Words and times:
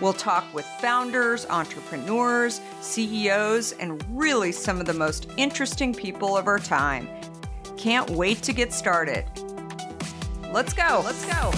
We'll 0.00 0.12
talk 0.12 0.44
with 0.54 0.64
founders, 0.80 1.44
entrepreneurs, 1.46 2.60
CEOs, 2.80 3.72
and 3.72 4.04
really 4.08 4.52
some 4.52 4.78
of 4.78 4.86
the 4.86 4.94
most 4.94 5.28
interesting 5.36 5.92
people 5.92 6.36
of 6.36 6.46
our 6.46 6.60
time. 6.60 7.08
Can't 7.76 8.08
wait 8.10 8.40
to 8.42 8.52
get 8.52 8.72
started. 8.72 9.24
Let's 10.52 10.72
go. 10.72 11.02
Let's 11.04 11.24
go. 11.24 11.50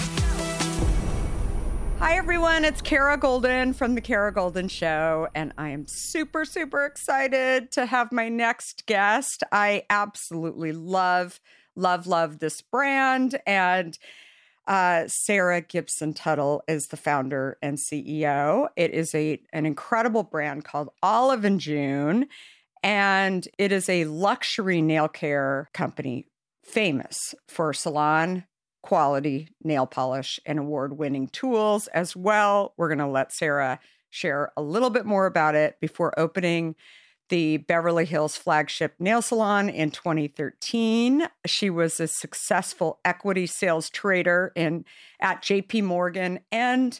Hi, 1.99 2.17
everyone. 2.17 2.65
It's 2.65 2.81
Kara 2.81 3.15
Goldin 3.15 3.75
from 3.75 3.93
The 3.93 4.01
Kara 4.01 4.33
Goldin 4.33 4.71
Show, 4.71 5.27
and 5.35 5.53
I 5.59 5.69
am 5.69 5.85
super, 5.85 6.43
super 6.43 6.83
excited 6.83 7.71
to 7.73 7.85
have 7.85 8.11
my 8.11 8.27
next 8.27 8.87
guest. 8.87 9.43
I 9.51 9.83
absolutely 9.87 10.71
love, 10.71 11.39
love, 11.75 12.07
love 12.07 12.39
this 12.39 12.59
brand. 12.63 13.39
And 13.45 13.99
uh, 14.71 15.05
Sarah 15.05 15.59
Gibson 15.59 16.13
Tuttle 16.13 16.63
is 16.65 16.87
the 16.87 16.97
founder 16.97 17.57
and 17.61 17.77
CEO. 17.77 18.69
It 18.77 18.91
is 18.91 19.13
a 19.13 19.37
an 19.51 19.65
incredible 19.65 20.23
brand 20.23 20.63
called 20.63 20.91
Olive 21.03 21.43
and 21.43 21.59
June, 21.59 22.27
and 22.81 23.45
it 23.57 23.73
is 23.73 23.89
a 23.89 24.05
luxury 24.05 24.81
nail 24.81 25.09
care 25.09 25.69
company 25.73 26.25
famous 26.63 27.35
for 27.49 27.73
salon 27.73 28.45
quality 28.81 29.49
nail 29.61 29.85
polish 29.85 30.39
and 30.45 30.57
award 30.57 30.97
winning 30.97 31.27
tools 31.27 31.87
as 31.87 32.15
well. 32.15 32.73
We're 32.77 32.87
going 32.87 32.99
to 32.99 33.07
let 33.07 33.33
Sarah 33.33 33.77
share 34.09 34.53
a 34.55 34.61
little 34.61 34.89
bit 34.89 35.05
more 35.05 35.25
about 35.25 35.53
it 35.53 35.81
before 35.81 36.17
opening 36.17 36.75
the 37.31 37.57
Beverly 37.57 38.03
Hills 38.03 38.35
flagship 38.35 38.93
nail 38.99 39.21
salon 39.21 39.69
in 39.69 39.89
2013. 39.89 41.27
She 41.45 41.69
was 41.69 41.97
a 42.01 42.07
successful 42.07 42.99
equity 43.05 43.47
sales 43.47 43.89
trader 43.89 44.51
in 44.53 44.83
at 45.21 45.41
JP 45.41 45.85
Morgan 45.85 46.41
and 46.51 46.99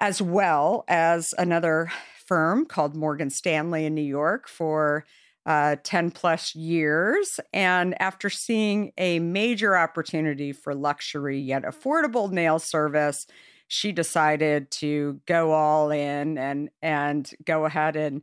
as 0.00 0.20
well 0.20 0.84
as 0.88 1.32
another 1.38 1.92
firm 2.26 2.66
called 2.66 2.96
Morgan 2.96 3.30
Stanley 3.30 3.86
in 3.86 3.94
New 3.94 4.02
York 4.02 4.48
for 4.48 5.06
uh, 5.46 5.76
10 5.84 6.10
plus 6.10 6.56
years. 6.56 7.38
And 7.52 8.00
after 8.02 8.30
seeing 8.30 8.92
a 8.98 9.20
major 9.20 9.76
opportunity 9.76 10.50
for 10.52 10.74
luxury 10.74 11.38
yet 11.38 11.62
affordable 11.62 12.32
nail 12.32 12.58
service, 12.58 13.28
she 13.68 13.92
decided 13.92 14.72
to 14.72 15.20
go 15.26 15.52
all 15.52 15.92
in 15.92 16.36
and 16.36 16.68
and 16.82 17.30
go 17.44 17.64
ahead 17.64 17.94
and 17.94 18.22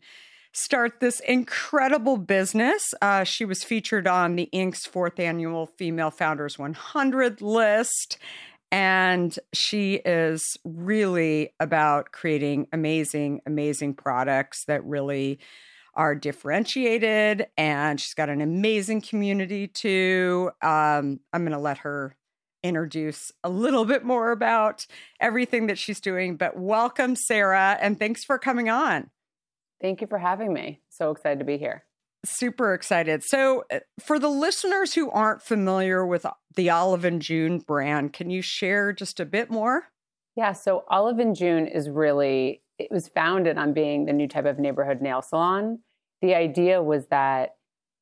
start 0.54 1.00
this 1.00 1.20
incredible 1.22 2.18
business. 2.18 2.94
Uh, 3.02 3.24
she 3.24 3.46
was 3.46 3.64
featured 3.64 4.08
on 4.08 4.36
the 4.36 4.50
Inc.'s 4.54 4.86
fourth 4.86 5.20
annual 5.20 5.68
Female 5.78 6.12
Founders 6.12 6.58
100 6.58 7.42
list. 7.42 8.18
And 8.72 9.38
she 9.54 9.96
is 9.96 10.58
really 10.64 11.54
about 11.60 12.12
creating 12.12 12.68
amazing, 12.72 13.42
amazing 13.46 13.96
products 13.96 14.64
that 14.66 14.84
really 14.86 15.40
are 15.96 16.14
differentiated 16.16 17.48
and 17.58 18.00
she's 18.00 18.14
got 18.14 18.30
an 18.30 18.42
amazing 18.42 19.02
community 19.02 19.68
too. 19.68 20.52
Um, 20.62 21.20
I'm 21.34 21.42
going 21.42 21.52
to 21.52 21.58
let 21.58 21.80
her 21.80 22.16
introduce 22.64 23.32
a 23.44 23.50
little 23.50 23.86
bit 23.86 24.04
more 24.04 24.32
about 24.32 24.86
everything 25.20 25.68
that 25.68 25.78
she's 25.78 26.00
doing. 26.00 26.38
But 26.38 26.58
welcome, 26.58 27.16
Sarah, 27.16 27.78
and 27.82 27.98
thanks 27.98 28.24
for 28.24 28.38
coming 28.38 28.70
on. 28.70 29.10
Thank 29.82 30.02
you 30.02 30.08
for 30.08 30.18
having 30.18 30.54
me. 30.54 30.82
So 30.90 31.12
excited 31.12 31.40
to 31.40 31.46
be 31.46 31.58
here. 31.58 31.86
Super 32.26 32.74
excited. 32.74 33.24
So, 33.24 33.64
uh, 33.72 33.80
for 33.98 34.20
the 34.20 34.28
listeners 34.28 34.94
who 34.94 35.10
aren't 35.10 35.42
familiar 35.42 36.06
with 36.06 36.26
the 36.56 36.70
Olive 36.70 37.06
and 37.06 37.22
June 37.22 37.60
brand, 37.60 38.12
can 38.12 38.30
you 38.30 38.42
share 38.42 38.92
just 38.92 39.22
a 39.22 39.26
bit 39.26 39.50
more? 39.50 39.86
Yeah, 40.36 40.52
so 40.52 40.84
Olive 40.90 41.20
and 41.20 41.34
June 41.34 41.66
is 41.66 41.90
really 41.90 42.62
it 42.78 42.92
was 42.92 43.08
founded 43.08 43.58
on 43.58 43.74
being 43.74 44.06
the 44.06 44.14
new 44.14 44.28
type 44.28 44.46
of 44.46 44.60
neighborhood 44.60 45.02
nail 45.02 45.22
salon 45.22 45.80
the 46.22 46.36
idea 46.36 46.82
was 46.82 47.08
that 47.08 47.56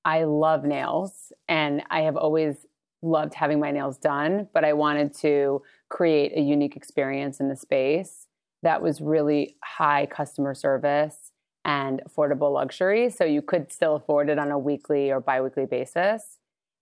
I 0.06 0.24
love 0.24 0.64
nails 0.64 1.32
and 1.48 1.84
I 1.90 2.02
have 2.02 2.18
always 2.18 2.66
loved 3.02 3.34
having 3.34 3.60
my 3.60 3.72
nails 3.72 3.98
done, 3.98 4.48
but 4.54 4.64
I 4.66 4.74
wanted 4.74 5.14
to 5.20 5.62
create 5.90 6.36
a 6.36 6.42
unique 6.42 6.76
experience 6.76 7.40
in 7.40 7.50
the 7.50 7.56
space 7.56 8.28
that 8.64 8.82
was 8.82 9.02
really 9.02 9.56
high 9.64 10.08
customer 10.08 10.56
service 10.56 11.27
and 11.68 12.02
affordable 12.08 12.52
luxury. 12.52 13.10
So 13.10 13.26
you 13.26 13.42
could 13.42 13.72
still 13.72 13.98
afford 13.98 14.30
it 14.30 14.40
on 14.40 14.50
a 14.52 14.58
weekly 14.58 15.12
or 15.12 15.20
biweekly 15.20 15.66
basis. 15.66 16.38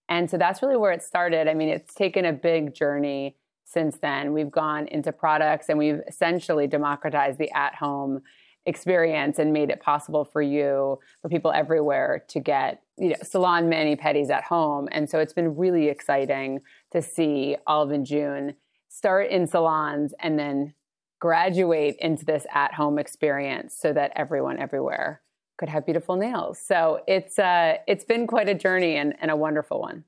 And 0.07 0.29
so 0.29 0.37
that's 0.37 0.61
really 0.61 0.77
where 0.77 0.91
it 0.91 1.01
started. 1.01 1.47
I 1.47 1.55
mean, 1.55 1.69
it's 1.69 1.93
taken 1.95 2.23
a 2.23 2.31
big 2.31 2.75
journey 2.75 3.35
since 3.65 3.97
then. 3.97 4.31
We've 4.31 4.51
gone 4.51 4.87
into 4.87 5.11
products 5.11 5.69
and 5.69 5.79
we've 5.79 6.01
essentially 6.07 6.67
democratized 6.67 7.39
the 7.39 7.51
at 7.51 7.73
home 7.73 8.21
experience 8.67 9.39
and 9.39 9.51
made 9.51 9.71
it 9.71 9.81
possible 9.81 10.23
for 10.23 10.41
you 10.41 10.99
for 11.21 11.29
people 11.29 11.51
everywhere 11.51 12.23
to 12.27 12.39
get 12.39 12.81
you 12.97 13.09
know 13.09 13.15
salon 13.21 13.69
mani 13.69 13.95
pedis 13.95 14.31
at 14.31 14.43
home 14.43 14.89
and 14.91 15.07
so 15.07 15.19
it's 15.19 15.33
been 15.33 15.55
really 15.55 15.87
exciting 15.87 16.59
to 16.91 16.99
see 16.99 17.55
olive 17.67 17.91
and 17.91 18.07
june 18.07 18.55
start 18.89 19.29
in 19.29 19.45
salons 19.45 20.15
and 20.19 20.39
then 20.39 20.73
graduate 21.19 21.95
into 21.99 22.25
this 22.25 22.45
at 22.53 22.73
home 22.73 22.99
experience 22.99 23.75
so 23.77 23.93
that 23.93 24.11
everyone 24.15 24.59
everywhere 24.59 25.21
could 25.57 25.69
have 25.69 25.85
beautiful 25.85 26.15
nails. 26.15 26.59
So 26.59 27.01
it's 27.07 27.39
uh 27.39 27.77
it's 27.87 28.03
been 28.03 28.27
quite 28.27 28.49
a 28.49 28.53
journey 28.53 28.95
and, 28.95 29.15
and 29.21 29.31
a 29.31 29.35
wonderful 29.35 29.79
one. 29.79 30.03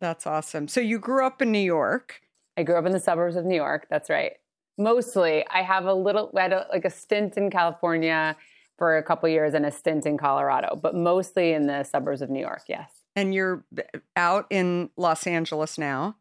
That's 0.00 0.26
awesome. 0.26 0.68
So 0.68 0.80
you 0.80 0.98
grew 0.98 1.26
up 1.26 1.42
in 1.42 1.52
new 1.52 1.58
york. 1.58 2.20
I 2.56 2.62
grew 2.62 2.76
up 2.76 2.86
in 2.86 2.92
the 2.92 3.00
suburbs 3.00 3.36
of 3.36 3.44
new 3.44 3.56
york. 3.56 3.86
That's 3.90 4.10
right. 4.10 4.32
Mostly 4.78 5.44
i 5.50 5.62
have 5.62 5.86
a 5.86 5.94
little 5.94 6.30
I 6.36 6.42
had 6.42 6.52
a, 6.52 6.66
like 6.70 6.84
a 6.84 6.90
stint 6.90 7.36
in 7.36 7.50
california 7.50 8.36
for 8.78 8.96
a 8.96 9.02
couple 9.02 9.28
years 9.28 9.52
and 9.52 9.66
a 9.66 9.70
stint 9.70 10.06
in 10.06 10.16
colorado 10.16 10.78
but 10.80 10.94
mostly 10.94 11.52
in 11.52 11.66
the 11.66 11.84
suburbs 11.84 12.22
of 12.22 12.30
new 12.30 12.40
york 12.40 12.62
yes. 12.68 12.90
And 13.16 13.34
you're 13.34 13.64
out 14.16 14.46
in 14.50 14.90
los 14.96 15.26
angeles 15.26 15.78
now? 15.78 16.16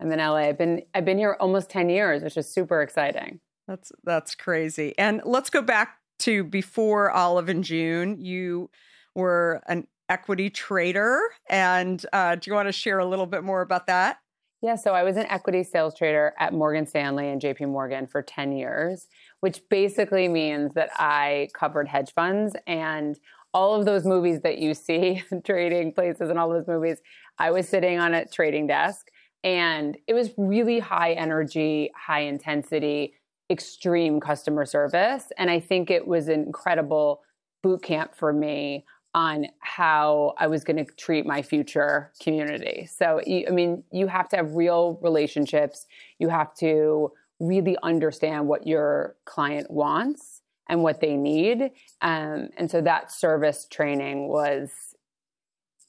I'm 0.00 0.10
in 0.10 0.18
la 0.18 0.34
i've 0.34 0.58
been 0.58 0.82
i've 0.94 1.04
been 1.04 1.18
here 1.18 1.36
almost 1.38 1.70
10 1.70 1.88
years 1.88 2.22
which 2.22 2.36
is 2.36 2.48
super 2.48 2.82
exciting 2.82 3.40
that's 3.66 3.92
that's 4.04 4.34
crazy. 4.34 4.94
And 4.98 5.22
let's 5.24 5.50
go 5.50 5.62
back 5.62 5.98
to 6.20 6.44
before 6.44 7.10
olive 7.10 7.48
and 7.48 7.64
june 7.64 8.16
you 8.20 8.70
were 9.16 9.60
an 9.66 9.86
equity 10.08 10.48
trader 10.50 11.20
and 11.48 12.04
uh, 12.12 12.34
do 12.36 12.50
you 12.50 12.54
want 12.54 12.68
to 12.68 12.72
share 12.72 12.98
a 12.98 13.06
little 13.06 13.26
bit 13.26 13.42
more 13.42 13.62
about 13.62 13.86
that? 13.86 14.18
Yeah, 14.62 14.76
so 14.76 14.94
I 14.94 15.02
was 15.02 15.18
an 15.18 15.26
equity 15.26 15.62
sales 15.62 15.94
trader 15.94 16.32
at 16.38 16.54
Morgan 16.54 16.86
Stanley 16.86 17.28
and 17.28 17.40
JP 17.40 17.68
Morgan 17.68 18.06
for 18.06 18.22
10 18.22 18.52
years, 18.52 19.08
which 19.40 19.60
basically 19.68 20.26
means 20.26 20.72
that 20.72 20.88
I 20.96 21.48
covered 21.52 21.86
hedge 21.86 22.12
funds 22.14 22.56
and 22.66 23.18
all 23.52 23.78
of 23.78 23.84
those 23.84 24.04
movies 24.04 24.40
that 24.40 24.58
you 24.58 24.72
see, 24.72 25.22
trading 25.44 25.92
places 25.92 26.30
and 26.30 26.38
all 26.38 26.48
those 26.48 26.66
movies, 26.66 27.02
I 27.38 27.50
was 27.50 27.68
sitting 27.68 27.98
on 27.98 28.14
a 28.14 28.26
trading 28.26 28.66
desk 28.66 29.08
and 29.42 29.98
it 30.06 30.14
was 30.14 30.30
really 30.38 30.78
high 30.78 31.12
energy, 31.12 31.90
high 31.94 32.22
intensity, 32.22 33.14
extreme 33.54 34.20
customer 34.20 34.66
service. 34.66 35.32
And 35.38 35.50
I 35.50 35.60
think 35.60 35.90
it 35.90 36.06
was 36.06 36.28
an 36.28 36.42
incredible 36.42 37.22
boot 37.62 37.82
camp 37.82 38.14
for 38.14 38.32
me 38.32 38.84
on 39.14 39.46
how 39.60 40.34
I 40.38 40.48
was 40.48 40.64
going 40.64 40.84
to 40.84 40.92
treat 40.96 41.24
my 41.24 41.40
future 41.40 42.12
community. 42.20 42.86
So, 42.86 43.20
I 43.26 43.50
mean, 43.50 43.84
you 43.92 44.08
have 44.08 44.28
to 44.30 44.36
have 44.36 44.54
real 44.54 44.98
relationships. 45.02 45.86
You 46.18 46.28
have 46.28 46.52
to 46.56 47.12
really 47.38 47.76
understand 47.82 48.48
what 48.48 48.66
your 48.66 49.16
client 49.24 49.70
wants 49.70 50.42
and 50.68 50.82
what 50.82 51.00
they 51.00 51.16
need. 51.16 51.70
Um, 52.00 52.48
and 52.56 52.70
so 52.70 52.80
that 52.80 53.12
service 53.12 53.66
training 53.70 54.28
was 54.28 54.70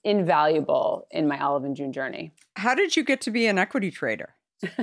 invaluable 0.04 1.08
in 1.10 1.28
my 1.28 1.40
Olive 1.40 1.64
and 1.64 1.76
June 1.76 1.92
journey. 1.92 2.32
How 2.58 2.76
did 2.76 2.96
you 2.96 3.04
get 3.04 3.22
to 3.22 3.32
be 3.32 3.48
an 3.48 3.58
equity 3.58 3.90
trader? 3.90 4.36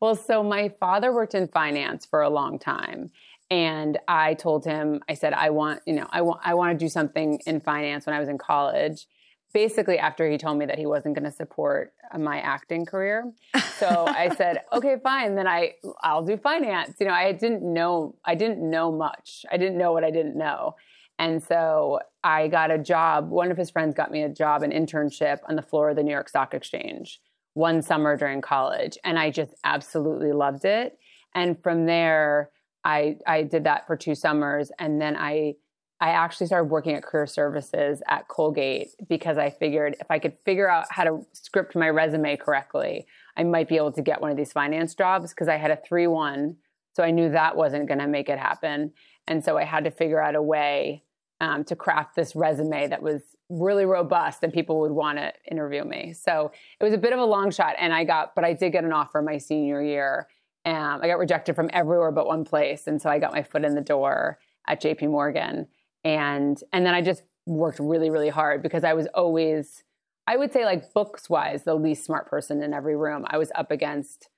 well, 0.00 0.14
so 0.14 0.42
my 0.42 0.68
father 0.80 1.12
worked 1.12 1.34
in 1.34 1.48
finance 1.48 2.04
for 2.04 2.22
a 2.22 2.30
long 2.30 2.58
time 2.58 3.10
and 3.50 3.98
I 4.08 4.34
told 4.34 4.64
him, 4.64 5.00
I 5.08 5.14
said, 5.14 5.32
I 5.32 5.50
want, 5.50 5.82
you 5.86 5.94
know, 5.94 6.06
I 6.10 6.22
want, 6.22 6.40
I 6.44 6.54
want 6.54 6.76
to 6.78 6.84
do 6.84 6.88
something 6.88 7.40
in 7.46 7.60
finance 7.60 8.06
when 8.06 8.14
I 8.14 8.20
was 8.20 8.28
in 8.28 8.38
college. 8.38 9.06
basically 9.54 9.98
after 9.98 10.28
he 10.28 10.36
told 10.36 10.58
me 10.58 10.66
that 10.66 10.78
he 10.78 10.86
wasn't 10.86 11.14
going 11.14 11.24
to 11.24 11.30
support 11.30 11.94
uh, 12.12 12.18
my 12.18 12.40
acting 12.40 12.84
career. 12.84 13.32
So 13.76 14.06
I 14.06 14.34
said, 14.34 14.62
okay, 14.72 14.96
fine. 15.02 15.34
Then 15.34 15.46
I 15.46 15.74
I'll 16.02 16.24
do 16.24 16.38
finance. 16.38 16.96
You 16.98 17.06
know, 17.08 17.12
I 17.12 17.32
didn't 17.32 17.62
know 17.62 18.14
I 18.24 18.34
didn't 18.34 18.58
know 18.70 18.90
much. 18.90 19.44
I 19.52 19.58
didn't 19.58 19.76
know 19.76 19.92
what 19.92 20.02
I 20.02 20.10
didn't 20.10 20.34
know. 20.34 20.76
And 21.18 21.42
so 21.42 22.00
I 22.24 22.48
got 22.48 22.70
a 22.70 22.78
job. 22.78 23.28
One 23.28 23.50
of 23.50 23.58
his 23.58 23.68
friends 23.68 23.94
got 23.94 24.10
me 24.10 24.22
a 24.22 24.30
job, 24.30 24.62
an 24.62 24.70
internship 24.70 25.40
on 25.46 25.56
the 25.56 25.62
floor 25.62 25.90
of 25.90 25.96
the 25.96 26.02
New 26.02 26.10
York 26.10 26.30
Stock 26.30 26.54
Exchange 26.54 27.20
one 27.56 27.80
summer 27.80 28.18
during 28.18 28.42
college. 28.42 28.98
And 29.02 29.18
I 29.18 29.30
just 29.30 29.54
absolutely 29.64 30.32
loved 30.32 30.66
it. 30.66 30.98
And 31.34 31.60
from 31.62 31.86
there, 31.86 32.50
I, 32.84 33.16
I 33.26 33.44
did 33.44 33.64
that 33.64 33.86
for 33.86 33.96
two 33.96 34.14
summers. 34.14 34.70
And 34.78 35.00
then 35.00 35.16
I 35.16 35.54
I 35.98 36.10
actually 36.10 36.48
started 36.48 36.68
working 36.68 36.94
at 36.94 37.02
career 37.02 37.26
services 37.26 38.02
at 38.06 38.28
Colgate 38.28 38.90
because 39.08 39.38
I 39.38 39.48
figured 39.48 39.96
if 39.98 40.10
I 40.10 40.18
could 40.18 40.34
figure 40.44 40.68
out 40.68 40.84
how 40.90 41.04
to 41.04 41.26
script 41.32 41.74
my 41.74 41.88
resume 41.88 42.36
correctly, 42.36 43.06
I 43.34 43.44
might 43.44 43.66
be 43.66 43.76
able 43.76 43.92
to 43.92 44.02
get 44.02 44.20
one 44.20 44.30
of 44.30 44.36
these 44.36 44.52
finance 44.52 44.94
jobs 44.94 45.30
because 45.30 45.48
I 45.48 45.56
had 45.56 45.70
a 45.70 45.76
3 45.88 46.06
1. 46.06 46.56
So 46.92 47.02
I 47.02 47.12
knew 47.12 47.30
that 47.30 47.56
wasn't 47.56 47.88
going 47.88 48.00
to 48.00 48.06
make 48.06 48.28
it 48.28 48.38
happen. 48.38 48.92
And 49.26 49.42
so 49.42 49.56
I 49.56 49.64
had 49.64 49.84
to 49.84 49.90
figure 49.90 50.20
out 50.20 50.34
a 50.34 50.42
way 50.42 51.02
um, 51.40 51.64
to 51.64 51.74
craft 51.74 52.14
this 52.14 52.36
resume 52.36 52.88
that 52.88 53.00
was 53.00 53.22
really 53.48 53.84
robust 53.84 54.42
and 54.42 54.52
people 54.52 54.80
would 54.80 54.90
want 54.90 55.18
to 55.18 55.32
interview 55.50 55.84
me. 55.84 56.12
So 56.12 56.50
it 56.80 56.84
was 56.84 56.92
a 56.92 56.98
bit 56.98 57.12
of 57.12 57.18
a 57.18 57.24
long 57.24 57.50
shot. 57.50 57.74
And 57.78 57.92
I 57.92 58.04
got, 58.04 58.34
but 58.34 58.44
I 58.44 58.52
did 58.52 58.72
get 58.72 58.84
an 58.84 58.92
offer 58.92 59.22
my 59.22 59.38
senior 59.38 59.82
year. 59.82 60.26
And 60.64 61.00
I 61.00 61.06
got 61.06 61.18
rejected 61.18 61.54
from 61.54 61.70
everywhere 61.72 62.10
but 62.10 62.26
one 62.26 62.44
place. 62.44 62.88
And 62.88 63.00
so 63.00 63.08
I 63.08 63.20
got 63.20 63.32
my 63.32 63.42
foot 63.42 63.64
in 63.64 63.74
the 63.74 63.80
door 63.80 64.38
at 64.66 64.82
JP 64.82 65.10
Morgan 65.10 65.68
and 66.06 66.62
and 66.72 66.86
then 66.86 66.94
I 66.94 67.02
just 67.02 67.24
worked 67.46 67.80
really 67.80 68.10
really 68.10 68.28
hard 68.28 68.62
because 68.62 68.84
I 68.84 68.94
was 68.94 69.08
always 69.12 69.82
I 70.28 70.36
would 70.36 70.52
say 70.52 70.64
like 70.64 70.94
books 70.94 71.28
wise 71.28 71.64
the 71.64 71.74
least 71.74 72.04
smart 72.04 72.28
person 72.28 72.62
in 72.62 72.72
every 72.72 72.96
room. 72.96 73.24
I 73.28 73.38
was 73.38 73.50
up 73.56 73.72
against 73.72 74.28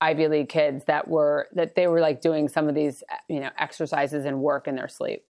Ivy 0.00 0.26
League 0.26 0.48
kids 0.48 0.84
that 0.86 1.06
were 1.06 1.46
that 1.52 1.76
they 1.76 1.86
were 1.86 2.00
like 2.00 2.20
doing 2.20 2.48
some 2.48 2.68
of 2.68 2.74
these 2.74 3.04
you 3.28 3.38
know 3.38 3.50
exercises 3.56 4.24
and 4.24 4.40
work 4.40 4.66
in 4.66 4.74
their 4.74 4.88
sleep. 4.88 5.24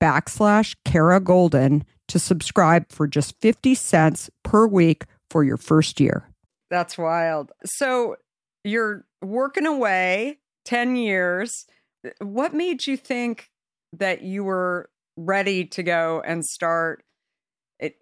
backslash 0.00 0.76
Kara 0.84 1.20
Goldin 1.20 1.82
to 2.08 2.18
subscribe 2.18 2.90
for 2.90 3.06
just 3.06 3.34
50 3.40 3.74
cents 3.74 4.30
per 4.42 4.66
week 4.66 5.04
for 5.30 5.44
your 5.44 5.56
first 5.56 6.00
year. 6.00 6.28
That's 6.70 6.98
wild. 6.98 7.52
So 7.64 8.16
you're 8.64 9.04
working 9.22 9.66
away 9.66 10.38
10 10.64 10.96
years. 10.96 11.66
What 12.20 12.54
made 12.54 12.86
you 12.86 12.96
think 12.96 13.50
that 13.94 14.22
you 14.22 14.44
were 14.44 14.90
ready 15.16 15.64
to 15.64 15.82
go 15.82 16.22
and 16.24 16.44
start 16.44 17.02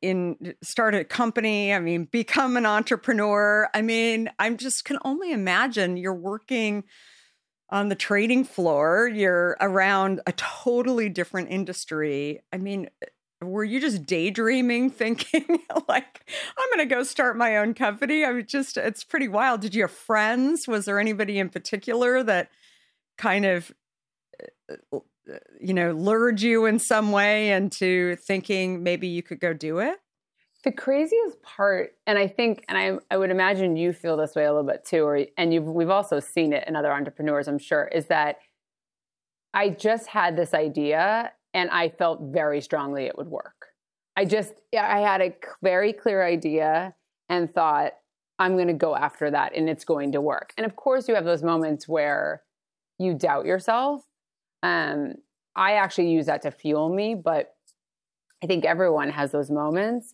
in 0.00 0.55
start 0.62 0.95
a 0.95 1.05
company 1.05 1.73
i 1.73 1.79
mean 1.79 2.05
become 2.05 2.57
an 2.57 2.65
entrepreneur 2.65 3.69
i 3.75 3.83
mean 3.83 4.31
i'm 4.38 4.57
just 4.57 4.85
can 4.85 4.99
only 5.05 5.33
imagine 5.33 5.99
you're 5.99 6.15
working 6.15 6.83
on 7.70 7.88
the 7.88 7.94
trading 7.94 8.44
floor 8.44 9.11
you're 9.12 9.56
around 9.61 10.20
a 10.26 10.32
totally 10.32 11.08
different 11.08 11.50
industry. 11.50 12.40
I 12.52 12.58
mean 12.58 12.88
were 13.42 13.64
you 13.64 13.80
just 13.80 14.06
daydreaming 14.06 14.88
thinking 14.99 15.44
like 15.88 16.32
i'm 16.56 16.68
going 16.75 16.88
to 16.88 16.94
go 16.94 17.02
start 17.02 17.37
my 17.37 17.56
own 17.56 17.75
company? 17.75 18.25
I 18.25 18.32
mean 18.32 18.46
just 18.46 18.76
it's 18.76 19.04
pretty 19.04 19.28
wild. 19.28 19.61
Did 19.61 19.75
you 19.75 19.82
have 19.82 19.90
friends? 19.90 20.66
Was 20.66 20.85
there 20.85 21.00
anybody 21.00 21.38
in 21.38 21.49
particular 21.49 22.23
that 22.23 22.50
kind 23.18 23.44
of 23.44 23.73
uh, 24.70 24.76
uh, 24.92 25.38
you 25.61 25.75
know 25.75 25.92
lured 25.92 26.40
you 26.40 26.66
in 26.66 26.78
some 26.78 27.11
way 27.11 27.50
into 27.50 28.16
thinking 28.16 28.82
maybe 28.82 29.08
you 29.08 29.23
could 29.23 29.40
go 29.40 29.52
do 29.52 29.78
it 29.78 29.99
the 30.66 30.73
craziest 30.73 31.40
part 31.42 31.94
and 32.06 32.18
i 32.18 32.26
think 32.26 32.64
and 32.68 32.76
i, 32.76 32.99
I 33.11 33.16
would 33.16 33.30
imagine 33.30 33.76
you 33.76 33.94
feel 33.94 34.16
this 34.18 34.35
way 34.35 34.44
a 34.44 34.52
little 34.52 34.66
bit 34.66 34.85
too 34.85 35.04
or 35.04 35.25
and 35.38 35.54
you've 35.54 35.64
we've 35.64 35.90
also 35.90 36.20
seen 36.20 36.52
it 36.52 36.68
in 36.68 36.76
other 36.76 36.92
entrepreneurs 36.92 37.49
i'm 37.49 37.58
sure 37.58 37.87
is 37.87 38.06
that 38.06 38.37
i 39.54 39.70
just 39.70 40.08
had 40.08 40.37
this 40.37 40.52
idea 40.52 41.32
and 41.56 41.70
I 41.70 41.88
felt 41.88 42.20
very 42.20 42.61
strongly 42.61 43.06
it 43.06 43.16
would 43.16 43.28
work. 43.28 43.68
I 44.14 44.26
just, 44.26 44.52
I 44.78 44.99
had 44.99 45.23
a 45.23 45.35
very 45.62 45.94
clear 45.94 46.23
idea 46.23 46.94
and 47.30 47.52
thought, 47.52 47.92
I'm 48.38 48.56
going 48.56 48.68
to 48.68 48.75
go 48.75 48.94
after 48.94 49.30
that 49.30 49.56
and 49.56 49.66
it's 49.66 49.85
going 49.85 50.12
to 50.12 50.20
work. 50.20 50.52
And 50.58 50.66
of 50.66 50.76
course, 50.76 51.08
you 51.08 51.14
have 51.14 51.25
those 51.25 51.42
moments 51.42 51.88
where 51.88 52.42
you 52.99 53.14
doubt 53.14 53.46
yourself. 53.46 54.02
Um, 54.62 55.14
I 55.56 55.73
actually 55.73 56.11
use 56.11 56.26
that 56.26 56.42
to 56.42 56.50
fuel 56.50 56.94
me, 56.94 57.14
but 57.14 57.54
I 58.44 58.46
think 58.46 58.66
everyone 58.66 59.08
has 59.08 59.32
those 59.32 59.50
moments. 59.50 60.12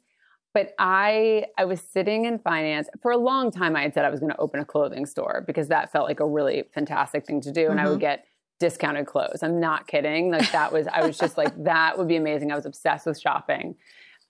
But 0.55 0.75
I, 0.79 1.47
I 1.57 1.65
was 1.65 1.81
sitting 1.81 2.27
in 2.27 2.39
finance 2.39 2.89
for 3.01 3.11
a 3.11 3.17
long 3.17 3.51
time. 3.51 3.75
I 3.75 3.83
had 3.83 3.95
said 3.95 4.05
I 4.05 4.11
was 4.11 4.21
going 4.21 4.33
to 4.33 4.39
open 4.39 4.61
a 4.61 4.65
clothing 4.65 5.07
store 5.07 5.43
because 5.47 5.69
that 5.69 5.91
felt 5.91 6.07
like 6.07 6.21
a 6.21 6.27
really 6.27 6.65
fantastic 6.75 7.27
thing 7.27 7.41
to 7.43 7.53
do, 7.53 7.63
and 7.63 7.79
mm-hmm. 7.79 7.79
I 7.79 7.85
would 7.85 7.95
mm-hmm. 7.95 8.01
get 8.01 8.27
discounted 8.63 9.07
clothes. 9.07 9.43
I'm 9.43 9.59
not 9.59 9.89
kidding. 9.89 10.31
Like 10.31 10.53
that 10.53 10.73
was, 10.73 10.87
I 10.87 11.05
was 11.05 11.19
just 11.19 11.37
like, 11.37 11.53
that 11.65 11.99
would 11.99 12.07
be 12.07 12.15
amazing. 12.15 12.53
I 12.53 12.55
was 12.55 12.65
obsessed 12.65 13.07
with 13.07 13.19
shopping. 13.19 13.75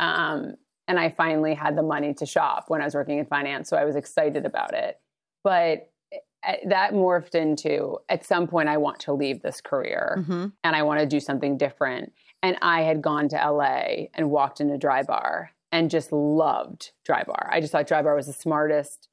Um, 0.00 0.54
and 0.88 0.98
I 0.98 1.10
finally 1.10 1.54
had 1.54 1.76
the 1.76 1.82
money 1.82 2.14
to 2.14 2.24
shop 2.24 2.64
when 2.68 2.80
I 2.80 2.84
was 2.84 2.94
working 2.94 3.18
in 3.18 3.26
finance. 3.26 3.68
So 3.68 3.76
I 3.76 3.84
was 3.84 3.94
excited 3.94 4.46
about 4.46 4.72
it. 4.72 4.98
But 5.44 5.90
eh, 6.44 6.56
that 6.66 6.92
morphed 6.92 7.34
into 7.34 7.98
at 8.08 8.24
some 8.24 8.46
point, 8.46 8.70
I 8.70 8.78
want 8.78 9.00
to 9.00 9.12
leave 9.12 9.42
this 9.42 9.60
career 9.60 10.16
mm-hmm. 10.20 10.46
and 10.64 10.76
I 10.76 10.82
want 10.82 11.00
to 11.00 11.06
do 11.06 11.20
something 11.20 11.58
different. 11.58 12.12
And 12.42 12.56
I 12.62 12.82
had 12.82 13.02
gone 13.02 13.28
to 13.28 13.36
LA 13.36 14.06
and 14.14 14.30
walked 14.30 14.62
into 14.62 14.78
Drybar 14.78 15.48
and 15.72 15.90
just 15.90 16.12
loved 16.12 16.92
Drybar. 17.08 17.48
I 17.50 17.60
just 17.60 17.72
thought 17.72 17.88
Drybar 17.88 18.14
was 18.14 18.26
the 18.26 18.32
smartest 18.32 19.08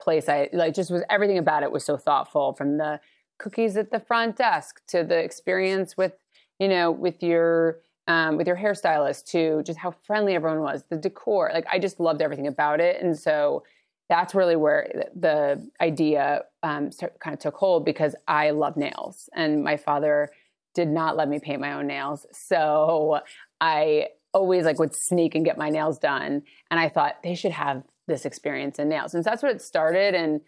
place. 0.00 0.28
I 0.28 0.48
like 0.52 0.74
just 0.74 0.90
was 0.90 1.02
everything 1.10 1.36
about 1.36 1.62
it 1.62 1.72
was 1.72 1.84
so 1.84 1.96
thoughtful 1.96 2.54
from 2.54 2.78
the 2.78 3.00
cookies 3.38 3.76
at 3.76 3.90
the 3.90 4.00
front 4.00 4.36
desk 4.36 4.80
to 4.88 5.04
the 5.04 5.18
experience 5.18 5.96
with 5.96 6.12
you 6.58 6.68
know 6.68 6.90
with 6.90 7.22
your 7.22 7.80
um, 8.08 8.36
with 8.36 8.46
your 8.46 8.56
hairstylist 8.56 9.26
to 9.26 9.62
just 9.64 9.78
how 9.78 9.90
friendly 9.90 10.34
everyone 10.34 10.60
was 10.60 10.84
the 10.88 10.96
decor 10.96 11.50
like 11.52 11.66
i 11.70 11.78
just 11.78 12.00
loved 12.00 12.22
everything 12.22 12.46
about 12.46 12.80
it 12.80 13.02
and 13.02 13.18
so 13.18 13.62
that's 14.08 14.34
really 14.34 14.56
where 14.56 15.04
the 15.16 15.68
idea 15.80 16.44
um, 16.62 16.90
kind 17.18 17.34
of 17.34 17.38
took 17.38 17.56
hold 17.56 17.84
because 17.84 18.14
i 18.28 18.50
love 18.50 18.76
nails 18.76 19.28
and 19.34 19.62
my 19.62 19.76
father 19.76 20.30
did 20.74 20.88
not 20.88 21.16
let 21.16 21.28
me 21.28 21.38
paint 21.38 21.60
my 21.60 21.72
own 21.72 21.86
nails 21.86 22.26
so 22.32 23.20
i 23.60 24.06
always 24.36 24.64
like 24.64 24.78
would 24.78 24.94
sneak 24.94 25.34
and 25.34 25.44
get 25.44 25.56
my 25.56 25.70
nails 25.70 25.98
done 25.98 26.42
and 26.70 26.78
i 26.78 26.88
thought 26.88 27.22
they 27.22 27.34
should 27.34 27.52
have 27.52 27.82
this 28.06 28.24
experience 28.24 28.78
in 28.78 28.88
nails 28.88 29.14
and 29.14 29.24
so 29.24 29.30
that's 29.30 29.42
what 29.42 29.50
it 29.50 29.62
started 29.62 30.14
and 30.14 30.40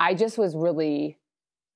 i 0.00 0.14
just 0.14 0.38
was 0.38 0.54
really 0.54 1.18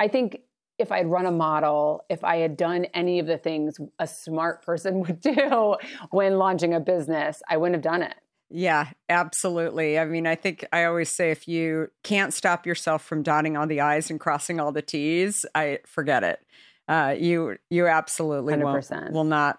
i 0.01 0.09
think 0.09 0.41
if 0.79 0.93
I'd 0.93 1.09
run 1.09 1.27
a 1.27 1.33
model, 1.33 2.05
if 2.09 2.23
I 2.23 2.37
had 2.37 2.57
done 2.57 2.85
any 2.95 3.19
of 3.19 3.27
the 3.27 3.37
things 3.37 3.79
a 3.99 4.07
smart 4.07 4.65
person 4.65 5.01
would 5.07 5.21
do 5.21 5.77
when 6.11 6.39
launching 6.39 6.73
a 6.73 6.81
business, 6.81 7.43
I 7.49 7.57
wouldn't 7.57 7.75
have 7.75 7.83
done 7.83 8.03
it. 8.03 8.15
Yeah, 8.51 8.89
absolutely. 9.11 9.99
I 9.99 10.07
mean, 10.07 10.27
I 10.27 10.35
think 10.35 10.65
I 10.73 10.85
always 10.85 11.11
say 11.11 11.31
if 11.31 11.47
you 11.47 11.89
can't 12.03 12.33
stop 12.33 12.67
yourself 12.67 13.05
from 13.05 13.23
dotting 13.23 13.59
all 13.59 13.67
the 13.67 13.83
I's 13.83 14.11
and 14.11 14.19
crossing 14.19 14.59
all 14.59 14.73
the 14.73 14.81
T's, 14.81 15.45
I 15.55 15.81
forget 15.85 16.25
it. 16.25 16.39
Uh, 16.89 17.15
you 17.19 17.59
you 17.69 17.87
absolutely 17.87 18.57
won't, 18.57 19.13
will 19.13 19.25
not 19.25 19.59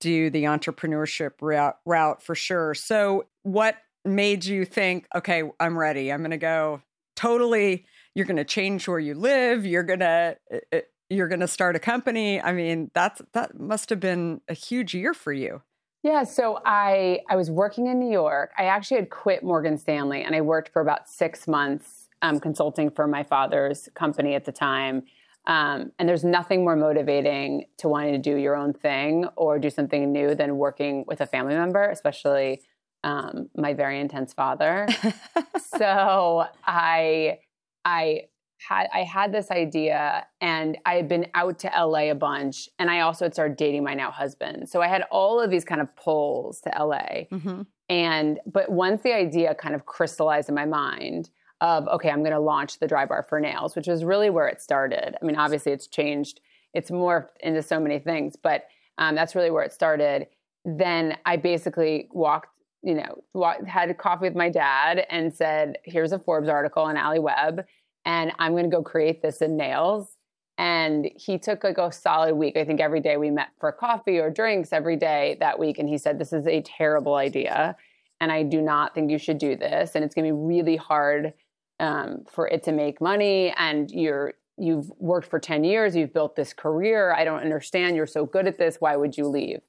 do 0.00 0.30
the 0.30 0.44
entrepreneurship 0.44 1.32
route, 1.40 1.76
route 1.84 2.22
for 2.22 2.34
sure. 2.34 2.74
So, 2.74 3.26
what 3.42 3.76
made 4.04 4.44
you 4.44 4.64
think, 4.64 5.06
okay, 5.14 5.42
I'm 5.60 5.78
ready. 5.78 6.12
I'm 6.12 6.20
going 6.20 6.30
to 6.30 6.36
go 6.36 6.82
totally 7.16 7.84
you're 8.18 8.26
going 8.26 8.36
to 8.36 8.44
change 8.44 8.88
where 8.88 8.98
you 8.98 9.14
live. 9.14 9.64
You're 9.64 9.84
going 9.84 10.00
to 10.00 10.36
uh, 10.52 10.56
uh, 10.72 10.80
you're 11.08 11.28
going 11.28 11.40
to 11.40 11.48
start 11.48 11.76
a 11.76 11.78
company. 11.78 12.42
I 12.42 12.52
mean 12.52 12.90
that's 12.92 13.22
that 13.32 13.58
must 13.58 13.90
have 13.90 14.00
been 14.00 14.40
a 14.48 14.54
huge 14.54 14.92
year 14.92 15.14
for 15.14 15.32
you. 15.32 15.62
Yeah 16.02 16.24
so 16.24 16.60
i 16.64 17.20
i 17.30 17.36
was 17.36 17.50
working 17.50 17.86
in 17.86 17.98
new 18.00 18.10
york. 18.10 18.50
I 18.58 18.64
actually 18.64 18.98
had 18.98 19.10
quit 19.10 19.42
morgan 19.42 19.78
stanley 19.78 20.22
and 20.22 20.34
i 20.34 20.40
worked 20.40 20.72
for 20.72 20.80
about 20.82 21.08
six 21.08 21.46
months 21.46 22.08
um, 22.22 22.40
consulting 22.40 22.90
for 22.90 23.06
my 23.06 23.22
father's 23.22 23.88
company 23.94 24.34
at 24.34 24.44
the 24.44 24.52
time 24.52 25.04
um, 25.46 25.92
and 25.98 26.08
there's 26.08 26.24
nothing 26.24 26.62
more 26.62 26.76
motivating 26.76 27.64
to 27.78 27.88
wanting 27.88 28.12
to 28.12 28.18
do 28.18 28.36
your 28.36 28.54
own 28.54 28.72
thing 28.72 29.26
or 29.36 29.58
do 29.58 29.70
something 29.70 30.12
new 30.12 30.34
than 30.34 30.56
working 30.56 31.04
with 31.06 31.20
a 31.20 31.26
family 31.26 31.54
member 31.54 31.88
especially 31.90 32.60
um, 33.04 33.48
my 33.56 33.74
very 33.74 34.00
intense 34.00 34.32
father 34.32 34.86
so 35.78 36.44
i 36.66 37.38
I 37.84 38.22
had 38.58 38.88
I 38.92 39.04
had 39.04 39.32
this 39.32 39.50
idea 39.50 40.26
and 40.40 40.78
I 40.84 40.94
had 40.94 41.08
been 41.08 41.26
out 41.34 41.58
to 41.60 41.68
LA 41.68 42.10
a 42.10 42.14
bunch 42.14 42.68
and 42.78 42.90
I 42.90 43.00
also 43.00 43.24
had 43.24 43.32
started 43.32 43.56
dating 43.56 43.84
my 43.84 43.94
now 43.94 44.10
husband. 44.10 44.68
So 44.68 44.82
I 44.82 44.88
had 44.88 45.04
all 45.10 45.40
of 45.40 45.50
these 45.50 45.64
kind 45.64 45.80
of 45.80 45.94
pulls 45.96 46.60
to 46.62 46.70
LA. 46.70 47.26
Mm-hmm. 47.32 47.62
And 47.88 48.40
but 48.46 48.70
once 48.70 49.02
the 49.02 49.14
idea 49.14 49.54
kind 49.54 49.74
of 49.74 49.86
crystallized 49.86 50.48
in 50.48 50.54
my 50.54 50.66
mind 50.66 51.30
of 51.60 51.88
okay, 51.88 52.10
I'm 52.10 52.20
going 52.20 52.32
to 52.32 52.38
launch 52.38 52.78
the 52.78 52.86
Drybar 52.86 53.26
for 53.28 53.40
nails, 53.40 53.74
which 53.74 53.88
was 53.88 54.04
really 54.04 54.30
where 54.30 54.46
it 54.46 54.60
started. 54.60 55.16
I 55.20 55.24
mean, 55.24 55.36
obviously 55.36 55.72
it's 55.72 55.86
changed, 55.86 56.40
it's 56.74 56.90
morphed 56.90 57.36
into 57.40 57.62
so 57.62 57.80
many 57.80 57.98
things, 57.98 58.36
but 58.36 58.66
um, 58.98 59.14
that's 59.14 59.34
really 59.34 59.50
where 59.50 59.64
it 59.64 59.72
started. 59.72 60.26
Then 60.64 61.16
I 61.24 61.36
basically 61.36 62.08
walked 62.12 62.48
you 62.82 62.94
know, 62.94 63.56
had 63.66 63.96
coffee 63.98 64.24
with 64.24 64.36
my 64.36 64.48
dad 64.48 65.04
and 65.10 65.34
said, 65.34 65.78
here's 65.84 66.12
a 66.12 66.18
Forbes 66.18 66.48
article 66.48 66.82
on 66.82 66.96
Alli 66.96 67.18
Webb, 67.18 67.64
and 68.04 68.32
I'm 68.38 68.52
going 68.52 68.64
to 68.64 68.70
go 68.70 68.82
create 68.82 69.20
this 69.20 69.42
in 69.42 69.56
nails. 69.56 70.16
And 70.56 71.10
he 71.14 71.38
took 71.38 71.62
like 71.62 71.78
a 71.78 71.92
solid 71.92 72.34
week. 72.34 72.56
I 72.56 72.64
think 72.64 72.80
every 72.80 73.00
day 73.00 73.16
we 73.16 73.30
met 73.30 73.48
for 73.60 73.70
coffee 73.70 74.18
or 74.18 74.28
drinks 74.28 74.72
every 74.72 74.96
day 74.96 75.36
that 75.38 75.58
week. 75.58 75.78
And 75.78 75.88
he 75.88 75.98
said, 75.98 76.18
This 76.18 76.32
is 76.32 76.48
a 76.48 76.62
terrible 76.62 77.14
idea. 77.14 77.76
And 78.20 78.32
I 78.32 78.42
do 78.42 78.60
not 78.60 78.92
think 78.92 79.10
you 79.10 79.18
should 79.18 79.38
do 79.38 79.54
this. 79.54 79.94
And 79.94 80.04
it's 80.04 80.16
going 80.16 80.26
to 80.26 80.34
be 80.34 80.40
really 80.40 80.74
hard 80.74 81.32
um, 81.80 82.24
for 82.30 82.48
it 82.48 82.62
to 82.64 82.72
make 82.72 83.00
money. 83.00 83.52
And 83.56 83.90
you're, 83.90 84.34
you've 84.56 84.90
worked 84.98 85.28
for 85.28 85.38
10 85.38 85.64
years, 85.64 85.94
you've 85.94 86.12
built 86.12 86.36
this 86.36 86.52
career. 86.52 87.12
I 87.12 87.24
don't 87.24 87.40
understand. 87.40 87.96
You're 87.96 88.06
so 88.06 88.26
good 88.26 88.46
at 88.46 88.58
this. 88.58 88.76
Why 88.80 88.96
would 88.96 89.16
you 89.16 89.26
leave? 89.26 89.60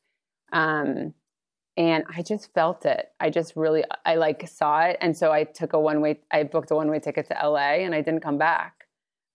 Um, 0.51 1.13
and 1.77 2.03
I 2.13 2.23
just 2.23 2.53
felt 2.53 2.85
it. 2.85 3.07
I 3.21 3.29
just 3.29 3.55
really, 3.55 3.83
I 4.05 4.15
like 4.15 4.45
saw 4.49 4.81
it. 4.81 4.97
And 4.99 5.15
so 5.15 5.31
I 5.31 5.45
took 5.45 5.73
a 5.73 5.79
one 5.79 6.01
way, 6.01 6.19
I 6.31 6.43
booked 6.43 6.71
a 6.71 6.75
one 6.75 6.89
way 6.89 6.99
ticket 6.99 7.27
to 7.27 7.37
LA 7.41 7.85
and 7.85 7.95
I 7.95 8.01
didn't 8.01 8.21
come 8.21 8.37
back. 8.37 8.85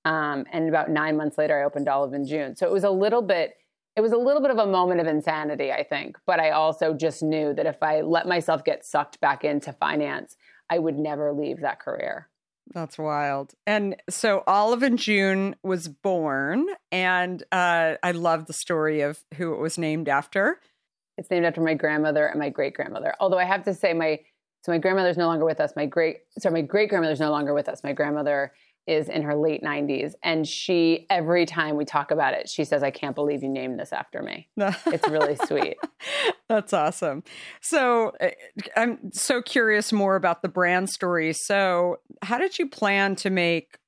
Um, 0.04 0.44
and 0.52 0.68
about 0.68 0.90
nine 0.90 1.16
months 1.16 1.38
later, 1.38 1.58
I 1.58 1.64
opened 1.64 1.88
Olive 1.88 2.12
and 2.12 2.26
June. 2.26 2.54
So 2.54 2.66
it 2.66 2.72
was 2.72 2.84
a 2.84 2.90
little 2.90 3.22
bit, 3.22 3.54
it 3.96 4.02
was 4.02 4.12
a 4.12 4.18
little 4.18 4.42
bit 4.42 4.50
of 4.50 4.58
a 4.58 4.66
moment 4.66 5.00
of 5.00 5.06
insanity, 5.06 5.72
I 5.72 5.84
think. 5.84 6.18
But 6.26 6.40
I 6.40 6.50
also 6.50 6.92
just 6.92 7.22
knew 7.22 7.54
that 7.54 7.64
if 7.64 7.82
I 7.82 8.02
let 8.02 8.26
myself 8.26 8.62
get 8.62 8.84
sucked 8.84 9.20
back 9.20 9.44
into 9.44 9.72
finance, 9.72 10.36
I 10.68 10.78
would 10.78 10.98
never 10.98 11.32
leave 11.32 11.60
that 11.60 11.80
career. 11.80 12.28
That's 12.72 12.98
wild. 12.98 13.54
And 13.66 13.96
so 14.08 14.42
Olive 14.46 14.82
and 14.82 14.98
June 14.98 15.56
was 15.62 15.88
born, 15.88 16.66
and 16.90 17.42
uh, 17.52 17.94
I 18.02 18.12
love 18.12 18.46
the 18.46 18.52
story 18.52 19.02
of 19.02 19.22
who 19.36 19.52
it 19.52 19.58
was 19.58 19.76
named 19.76 20.08
after. 20.08 20.60
It's 21.16 21.30
named 21.30 21.44
after 21.44 21.60
my 21.60 21.74
grandmother 21.74 22.26
and 22.26 22.40
my 22.40 22.48
great 22.48 22.74
grandmother. 22.74 23.14
Although 23.20 23.38
I 23.38 23.44
have 23.44 23.64
to 23.64 23.74
say, 23.74 23.92
my 23.92 24.20
so 24.62 24.72
my 24.72 24.78
grandmother's 24.78 25.18
no 25.18 25.26
longer 25.26 25.44
with 25.44 25.60
us. 25.60 25.74
My 25.76 25.84
great 25.84 26.20
sorry, 26.38 26.54
my 26.54 26.62
great 26.62 26.88
grandmother's 26.88 27.20
no 27.20 27.30
longer 27.30 27.52
with 27.52 27.68
us. 27.68 27.84
My 27.84 27.92
grandmother 27.92 28.52
is 28.86 29.08
in 29.08 29.22
her 29.22 29.34
late 29.34 29.62
90s 29.62 30.12
and 30.22 30.46
she 30.46 31.06
every 31.08 31.46
time 31.46 31.76
we 31.76 31.84
talk 31.84 32.10
about 32.10 32.34
it 32.34 32.48
she 32.48 32.64
says 32.64 32.82
i 32.82 32.90
can't 32.90 33.14
believe 33.14 33.42
you 33.42 33.48
named 33.48 33.78
this 33.78 33.92
after 33.92 34.22
me. 34.22 34.48
It's 34.86 35.08
really 35.08 35.36
sweet. 35.46 35.76
That's 36.48 36.72
awesome. 36.72 37.22
So 37.60 38.12
eh, 38.20 38.32
i'm 38.76 39.12
so 39.12 39.40
curious 39.40 39.92
more 39.92 40.16
about 40.16 40.42
the 40.42 40.48
brand 40.48 40.90
story. 40.90 41.32
So 41.32 41.96
how 42.22 42.38
did 42.38 42.58
you 42.58 42.68
plan 42.68 43.16
to 43.16 43.30
make 43.30 43.78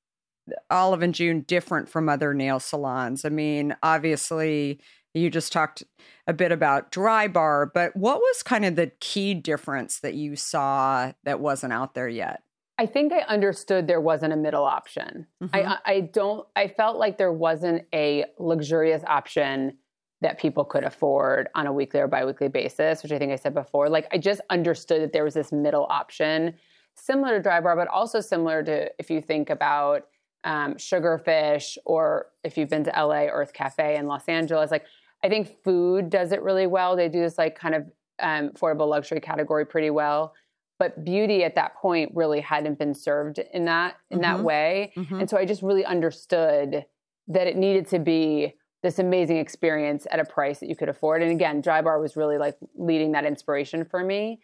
olive 0.69 1.01
and 1.01 1.13
june 1.13 1.41
different 1.41 1.89
from 1.89 2.09
other 2.09 2.33
nail 2.33 2.59
salons? 2.59 3.25
I 3.25 3.29
mean 3.29 3.75
obviously 3.83 4.79
you 5.13 5.29
just 5.29 5.51
talked 5.51 5.83
a 6.27 6.33
bit 6.33 6.51
about 6.51 6.91
Drybar 6.91 7.67
but 7.73 7.95
what 7.95 8.19
was 8.19 8.43
kind 8.43 8.65
of 8.65 8.75
the 8.75 8.91
key 8.99 9.33
difference 9.33 9.99
that 9.99 10.15
you 10.15 10.35
saw 10.35 11.11
that 11.23 11.39
wasn't 11.39 11.73
out 11.73 11.93
there 11.93 12.09
yet? 12.09 12.41
I 12.79 12.85
think 12.85 13.11
I 13.11 13.19
understood 13.21 13.87
there 13.87 14.01
wasn't 14.01 14.33
a 14.33 14.35
middle 14.35 14.63
option. 14.63 15.25
Mm-hmm. 15.41 15.55
I, 15.55 15.77
I 15.85 15.99
don't, 16.01 16.47
I 16.55 16.67
felt 16.67 16.97
like 16.97 17.17
there 17.17 17.33
wasn't 17.33 17.83
a 17.93 18.25
luxurious 18.37 19.03
option 19.07 19.77
that 20.21 20.39
people 20.39 20.63
could 20.63 20.83
afford 20.83 21.47
on 21.55 21.67
a 21.67 21.73
weekly 21.73 21.99
or 21.99 22.07
biweekly 22.07 22.47
basis, 22.47 23.03
which 23.03 23.11
I 23.11 23.19
think 23.19 23.31
I 23.31 23.35
said 23.35 23.53
before. 23.53 23.89
Like 23.89 24.07
I 24.11 24.17
just 24.17 24.41
understood 24.49 25.01
that 25.01 25.13
there 25.13 25.23
was 25.23 25.33
this 25.33 25.51
middle 25.51 25.87
option, 25.89 26.55
similar 26.95 27.41
to 27.41 27.47
Drybar, 27.49 27.75
but 27.75 27.87
also 27.87 28.19
similar 28.19 28.63
to 28.63 28.89
if 28.99 29.09
you 29.09 29.21
think 29.21 29.49
about 29.49 30.07
um, 30.43 30.75
Sugarfish 30.75 31.77
or 31.85 32.27
if 32.43 32.57
you've 32.57 32.69
been 32.69 32.83
to 32.85 32.91
LA, 32.91 33.27
Urth 33.27 33.53
Caffé 33.53 33.97
in 33.97 34.07
Los 34.07 34.27
Angeles. 34.27 34.71
Like 34.71 34.85
I 35.23 35.29
think 35.29 35.63
food 35.63 36.09
does 36.09 36.31
it 36.31 36.41
really 36.41 36.67
well. 36.67 36.95
They 36.95 37.09
do 37.09 37.21
this 37.21 37.37
like 37.37 37.57
kind 37.57 37.75
of 37.75 37.83
um, 38.19 38.49
affordable 38.49 38.87
luxury 38.87 39.19
category 39.19 39.65
pretty 39.65 39.89
well. 39.89 40.33
But 40.79 41.03
beauty 41.03 41.43
at 41.43 41.55
that 41.55 41.75
point 41.75 42.11
really 42.13 42.39
hadn't 42.39 42.77
been 42.77 42.93
served 42.93 43.39
in 43.39 43.65
that 43.65 43.97
in 44.11 44.19
mm-hmm. 44.19 44.23
that 44.23 44.43
way, 44.43 44.93
mm-hmm. 44.95 45.19
and 45.19 45.29
so 45.29 45.37
I 45.37 45.45
just 45.45 45.61
really 45.61 45.85
understood 45.85 46.85
that 47.27 47.47
it 47.47 47.57
needed 47.57 47.87
to 47.89 47.99
be 47.99 48.55
this 48.83 48.99
amazing 48.99 49.37
experience 49.37 50.05
at 50.11 50.19
a 50.19 50.25
price 50.25 50.59
that 50.59 50.69
you 50.69 50.75
could 50.75 50.87
afford. 50.87 51.21
And 51.21 51.31
again, 51.31 51.61
Drybar 51.61 51.99
was 51.99 52.15
really 52.15 52.37
like 52.37 52.55
leading 52.75 53.13
that 53.13 53.25
inspiration 53.25 53.85
for 53.85 54.03
me. 54.03 54.39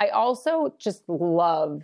I 0.00 0.08
also 0.08 0.74
just 0.78 1.08
love 1.08 1.82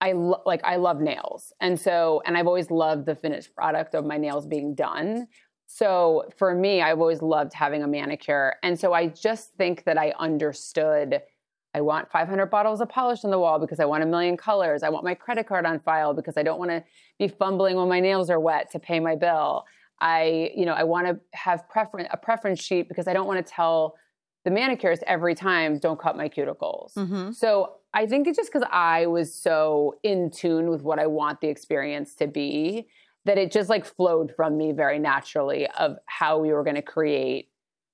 I 0.00 0.12
lo- 0.12 0.42
like 0.44 0.62
I 0.64 0.76
love 0.76 1.00
nails. 1.00 1.52
And 1.60 1.80
so 1.80 2.22
and 2.26 2.36
I've 2.36 2.46
always 2.46 2.70
loved 2.70 3.06
the 3.06 3.14
finished 3.14 3.54
product 3.54 3.94
of 3.94 4.04
my 4.04 4.18
nails 4.18 4.46
being 4.46 4.74
done, 4.74 5.28
so 5.66 6.28
for 6.36 6.54
me, 6.54 6.80
I've 6.80 7.00
always 7.00 7.22
loved 7.22 7.52
having 7.52 7.82
a 7.82 7.88
manicure. 7.88 8.54
And 8.62 8.78
so 8.78 8.92
I 8.92 9.08
just 9.08 9.52
think 9.54 9.84
that 9.84 9.98
I 9.98 10.14
understood 10.18 11.22
I 11.76 11.82
want 11.82 12.10
500 12.10 12.46
bottles 12.46 12.80
of 12.80 12.88
polish 12.88 13.22
on 13.22 13.30
the 13.30 13.38
wall 13.38 13.58
because 13.58 13.80
I 13.80 13.84
want 13.84 14.02
a 14.02 14.06
million 14.06 14.38
colors. 14.38 14.82
I 14.82 14.88
want 14.88 15.04
my 15.04 15.12
credit 15.12 15.46
card 15.46 15.66
on 15.66 15.78
file 15.80 16.14
because 16.14 16.38
I 16.38 16.42
don't 16.42 16.58
want 16.58 16.70
to 16.70 16.82
be 17.18 17.28
fumbling 17.28 17.76
when 17.76 17.86
my 17.86 18.00
nails 18.00 18.30
are 18.30 18.40
wet 18.40 18.70
to 18.72 18.78
pay 18.78 18.98
my 18.98 19.14
bill. 19.14 19.66
I, 20.00 20.52
you 20.56 20.64
know, 20.64 20.72
I 20.72 20.84
want 20.84 21.06
to 21.06 21.20
have 21.34 21.68
preference 21.68 22.08
a 22.10 22.16
preference 22.16 22.62
sheet 22.62 22.88
because 22.88 23.06
I 23.06 23.12
don't 23.12 23.26
want 23.26 23.44
to 23.44 23.52
tell 23.52 23.94
the 24.46 24.50
manicurist 24.50 25.02
every 25.06 25.34
time 25.34 25.78
don't 25.78 26.00
cut 26.00 26.16
my 26.16 26.30
cuticles. 26.30 26.94
Mm-hmm. 26.94 27.32
So 27.32 27.74
I 27.92 28.06
think 28.06 28.26
it's 28.26 28.38
just 28.38 28.50
because 28.50 28.66
I 28.72 29.04
was 29.04 29.34
so 29.34 29.96
in 30.02 30.30
tune 30.30 30.70
with 30.70 30.80
what 30.80 30.98
I 30.98 31.06
want 31.06 31.42
the 31.42 31.48
experience 31.48 32.14
to 32.14 32.26
be 32.26 32.88
that 33.26 33.36
it 33.36 33.52
just 33.52 33.68
like 33.68 33.84
flowed 33.84 34.32
from 34.34 34.56
me 34.56 34.72
very 34.72 34.98
naturally 34.98 35.66
of 35.78 35.98
how 36.06 36.38
we 36.38 36.54
were 36.54 36.64
going 36.64 36.76
to 36.76 36.82
create 36.82 37.50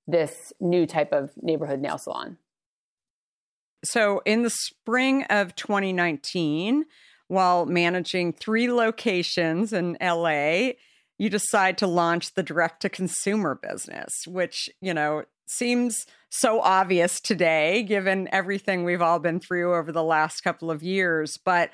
this 0.07 0.53
new 0.61 0.85
type 0.85 1.11
of 1.11 1.31
neighborhood 1.41 1.81
nail 1.81 1.97
salon. 1.97 2.37
So, 3.83 4.21
in 4.25 4.43
the 4.43 4.49
spring 4.49 5.23
of 5.23 5.55
2019, 5.55 6.85
while 7.27 7.65
managing 7.65 8.33
three 8.33 8.71
locations 8.71 9.73
in 9.73 9.97
LA, 10.01 10.71
you 11.17 11.29
decide 11.29 11.77
to 11.79 11.87
launch 11.87 12.33
the 12.33 12.43
direct 12.43 12.81
to 12.81 12.89
consumer 12.89 13.55
business, 13.55 14.11
which, 14.27 14.69
you 14.81 14.93
know, 14.93 15.23
seems 15.47 16.05
so 16.29 16.61
obvious 16.61 17.19
today 17.19 17.83
given 17.83 18.27
everything 18.31 18.83
we've 18.83 19.01
all 19.01 19.19
been 19.19 19.39
through 19.39 19.75
over 19.75 19.91
the 19.91 20.03
last 20.03 20.41
couple 20.41 20.71
of 20.71 20.81
years. 20.81 21.37
But 21.43 21.69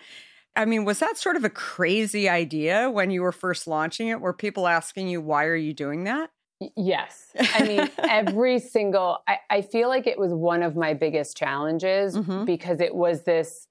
I 0.55 0.65
mean, 0.65 0.83
was 0.83 0.99
that 0.99 1.17
sort 1.17 1.35
of 1.35 1.45
a 1.45 1.49
crazy 1.49 2.27
idea 2.27 2.89
when 2.89 3.11
you 3.11 3.21
were 3.21 3.31
first 3.31 3.67
launching 3.67 4.07
it? 4.09 4.19
Were 4.19 4.33
people 4.33 4.67
asking 4.67 5.07
you, 5.07 5.21
why 5.21 5.45
are 5.45 5.55
you 5.55 5.73
doing 5.73 6.03
that? 6.05 6.31
Yes. 6.75 7.31
I 7.53 7.63
mean, 7.63 7.89
every 7.97 8.59
single, 8.59 9.19
I, 9.27 9.37
I, 9.49 9.61
feel 9.61 9.87
like 9.87 10.07
it 10.07 10.19
was 10.19 10.33
one 10.33 10.61
of 10.61 10.75
my 10.75 10.93
biggest 10.93 11.37
challenges 11.37 12.17
mm-hmm. 12.17 12.43
because 12.43 12.81
it 12.81 12.93
was 12.93 13.23
this, 13.23 13.67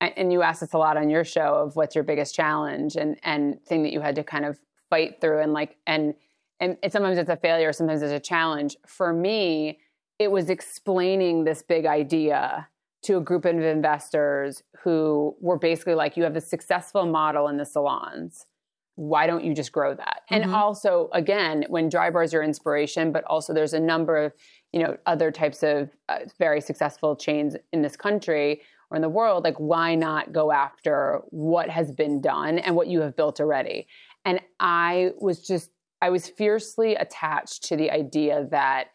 and 0.00 0.32
you 0.32 0.42
asked 0.42 0.62
us 0.62 0.72
a 0.72 0.78
lot 0.78 0.96
on 0.96 1.08
your 1.08 1.24
show 1.24 1.54
of 1.54 1.76
what's 1.76 1.94
your 1.94 2.02
biggest 2.02 2.34
challenge 2.34 2.96
and, 2.96 3.18
and 3.22 3.64
thing 3.64 3.84
that 3.84 3.92
you 3.92 4.00
had 4.00 4.16
to 4.16 4.24
kind 4.24 4.44
of 4.44 4.58
fight 4.90 5.20
through 5.20 5.40
and 5.40 5.52
like, 5.52 5.76
and, 5.86 6.14
and 6.60 6.76
sometimes 6.90 7.18
it's 7.18 7.30
a 7.30 7.36
failure, 7.36 7.72
sometimes 7.72 8.02
it's 8.02 8.12
a 8.12 8.20
challenge. 8.20 8.76
For 8.86 9.12
me, 9.12 9.78
it 10.18 10.30
was 10.30 10.50
explaining 10.50 11.44
this 11.44 11.62
big 11.62 11.86
idea 11.86 12.68
to 13.02 13.18
a 13.18 13.20
group 13.20 13.44
of 13.44 13.58
investors 13.60 14.62
who 14.82 15.36
were 15.40 15.58
basically 15.58 15.94
like, 15.94 16.16
you 16.16 16.22
have 16.24 16.36
a 16.36 16.40
successful 16.40 17.06
model 17.06 17.48
in 17.48 17.58
the 17.58 17.64
salons. 17.66 18.46
Why 18.96 19.26
don't 19.26 19.44
you 19.44 19.54
just 19.54 19.72
grow 19.72 19.94
that? 19.94 20.22
Mm-hmm. 20.30 20.34
And 20.34 20.54
also, 20.54 21.08
again, 21.12 21.64
when 21.68 21.90
Drybar 21.90 22.24
is 22.24 22.32
your 22.32 22.42
inspiration, 22.42 23.12
but 23.12 23.24
also 23.24 23.52
there's 23.52 23.72
a 23.72 23.80
number 23.80 24.16
of, 24.16 24.32
you 24.72 24.82
know, 24.82 24.96
other 25.06 25.30
types 25.30 25.62
of 25.62 25.90
uh, 26.08 26.20
very 26.38 26.60
successful 26.60 27.16
chains 27.16 27.56
in 27.72 27.82
this 27.82 27.96
country 27.96 28.62
or 28.90 28.96
in 28.96 29.02
the 29.02 29.08
world, 29.08 29.44
like 29.44 29.56
why 29.56 29.94
not 29.94 30.32
go 30.32 30.52
after 30.52 31.22
what 31.30 31.68
has 31.70 31.90
been 31.90 32.20
done 32.20 32.58
and 32.58 32.76
what 32.76 32.86
you 32.86 33.00
have 33.00 33.16
built 33.16 33.40
already? 33.40 33.86
And 34.24 34.40
I 34.60 35.12
was 35.18 35.46
just, 35.46 35.70
I 36.00 36.10
was 36.10 36.28
fiercely 36.28 36.94
attached 36.94 37.64
to 37.64 37.76
the 37.76 37.90
idea 37.90 38.46
that 38.50 38.88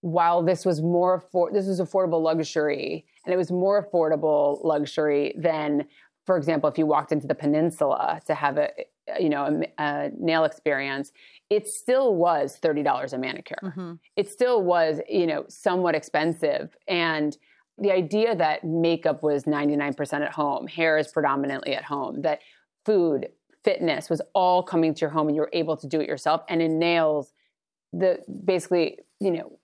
while 0.00 0.42
this 0.42 0.64
was 0.64 0.80
more 0.82 1.24
for 1.32 1.50
this 1.50 1.66
was 1.66 1.80
affordable 1.80 2.22
luxury 2.22 3.04
and 3.24 3.32
it 3.32 3.36
was 3.36 3.50
more 3.50 3.84
affordable 3.84 4.62
luxury 4.64 5.34
than 5.36 5.84
for 6.24 6.36
example 6.36 6.68
if 6.68 6.78
you 6.78 6.86
walked 6.86 7.12
into 7.12 7.26
the 7.26 7.34
peninsula 7.34 8.20
to 8.24 8.34
have 8.34 8.56
a 8.56 8.70
you 9.18 9.28
know 9.28 9.62
a, 9.78 9.82
a 9.82 10.10
nail 10.18 10.44
experience 10.44 11.12
it 11.50 11.68
still 11.68 12.14
was 12.14 12.58
$30 12.60 13.12
a 13.12 13.18
manicure 13.18 13.58
mm-hmm. 13.62 13.94
it 14.16 14.28
still 14.28 14.62
was 14.62 15.00
you 15.08 15.26
know 15.26 15.44
somewhat 15.48 15.94
expensive 15.94 16.76
and 16.88 17.36
the 17.78 17.92
idea 17.92 18.34
that 18.34 18.64
makeup 18.64 19.22
was 19.22 19.44
99% 19.44 20.22
at 20.22 20.32
home 20.32 20.66
hair 20.66 20.98
is 20.98 21.08
predominantly 21.08 21.74
at 21.74 21.84
home 21.84 22.22
that 22.22 22.40
food 22.84 23.28
fitness 23.64 24.08
was 24.08 24.22
all 24.34 24.62
coming 24.62 24.94
to 24.94 25.00
your 25.00 25.10
home 25.10 25.28
and 25.28 25.36
you 25.36 25.42
were 25.42 25.50
able 25.52 25.76
to 25.76 25.86
do 25.86 26.00
it 26.00 26.08
yourself 26.08 26.42
and 26.48 26.62
in 26.62 26.78
nails 26.78 27.32
the 27.92 28.18
basically 28.44 28.98
you 29.20 29.30
know 29.30 29.58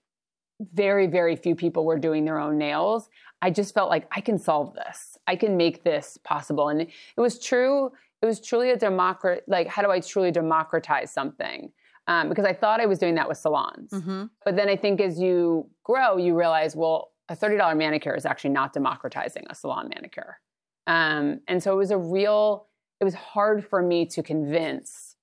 very, 0.71 1.07
very 1.07 1.35
few 1.35 1.55
people 1.55 1.85
were 1.85 1.99
doing 1.99 2.25
their 2.25 2.39
own 2.39 2.57
nails. 2.57 3.09
I 3.41 3.49
just 3.49 3.73
felt 3.73 3.89
like 3.89 4.07
I 4.11 4.21
can 4.21 4.37
solve 4.37 4.73
this. 4.73 5.17
I 5.27 5.35
can 5.35 5.57
make 5.57 5.83
this 5.83 6.17
possible. 6.23 6.69
And 6.69 6.81
it 6.81 6.91
was 7.17 7.39
true. 7.39 7.91
It 8.23 8.25
was 8.25 8.39
truly 8.39 8.71
a 8.71 8.77
democrat. 8.77 9.43
Like, 9.47 9.67
how 9.67 9.81
do 9.81 9.91
I 9.91 9.99
truly 9.99 10.31
democratize 10.31 11.11
something? 11.11 11.73
Um, 12.07 12.29
because 12.29 12.45
I 12.45 12.53
thought 12.53 12.79
I 12.79 12.85
was 12.85 12.97
doing 12.97 13.15
that 13.15 13.27
with 13.27 13.37
salons. 13.37 13.91
Mm-hmm. 13.91 14.23
But 14.45 14.55
then 14.55 14.69
I 14.69 14.77
think 14.77 15.01
as 15.01 15.19
you 15.19 15.69
grow, 15.83 16.15
you 16.15 16.33
realize, 16.33 16.73
well, 16.73 17.11
a 17.27 17.35
$30 17.35 17.77
manicure 17.77 18.15
is 18.15 18.25
actually 18.25 18.51
not 18.51 18.71
democratizing 18.71 19.43
a 19.49 19.55
salon 19.55 19.89
manicure. 19.93 20.39
Um, 20.87 21.41
and 21.49 21.61
so 21.61 21.73
it 21.73 21.77
was 21.77 21.91
a 21.91 21.97
real, 21.97 22.67
it 23.01 23.03
was 23.03 23.13
hard 23.13 23.67
for 23.67 23.81
me 23.81 24.05
to 24.07 24.23
convince 24.23 25.17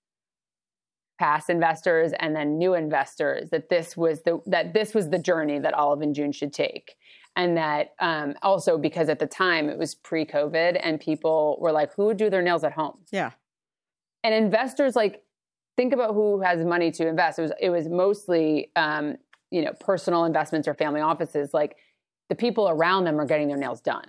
past 1.19 1.49
investors 1.49 2.13
and 2.19 2.37
then 2.37 2.59
new 2.59 2.75
investors 2.75 3.49
that 3.51 3.71
this 3.71 3.97
was 3.97 4.23
the 4.23 4.41
that 4.47 4.73
this 4.73 4.95
was 4.95 5.11
the 5.11 5.19
journey 5.19 5.59
that 5.59 5.75
Olive 5.75 6.01
and 6.01 6.15
June 6.15 6.33
should 6.33 6.53
take 6.53 6.97
and 7.37 7.57
that 7.57 7.95
um, 8.01 8.35
also 8.43 8.77
because 8.77 9.09
at 9.09 9.19
the 9.19 9.27
time 9.27 9.69
it 9.69 9.79
was 9.79 9.95
pre-covid 9.95 10.81
and 10.83 11.01
people 11.01 11.59
were 11.61 11.73
like 11.73 11.95
who 11.95 12.07
would 12.07 12.16
do 12.16 12.31
their 12.31 12.43
nails 12.43 12.64
at 12.64 12.73
home? 12.73 12.99
Yeah. 13.12 13.33
And 14.23 14.35
investors 14.35 14.97
like 14.97 15.23
think 15.77 15.93
about 15.93 16.14
who 16.14 16.40
has 16.40 16.64
money 16.64 16.90
to 16.93 17.07
invest. 17.07 17.38
It 17.38 17.43
was 17.43 17.53
it 17.61 17.71
was 17.71 17.88
mostly 17.88 18.71
um, 18.77 19.16
you 19.51 19.62
know 19.62 19.73
personal 19.81 20.25
investments 20.25 20.69
or 20.69 20.75
family 20.75 21.01
offices. 21.01 21.55
Like 21.55 21.77
the 22.29 22.35
people 22.35 22.69
around 22.69 23.05
them 23.05 23.21
are 23.21 23.27
getting 23.27 23.49
their 23.49 23.57
nails 23.57 23.81
done. 23.81 24.07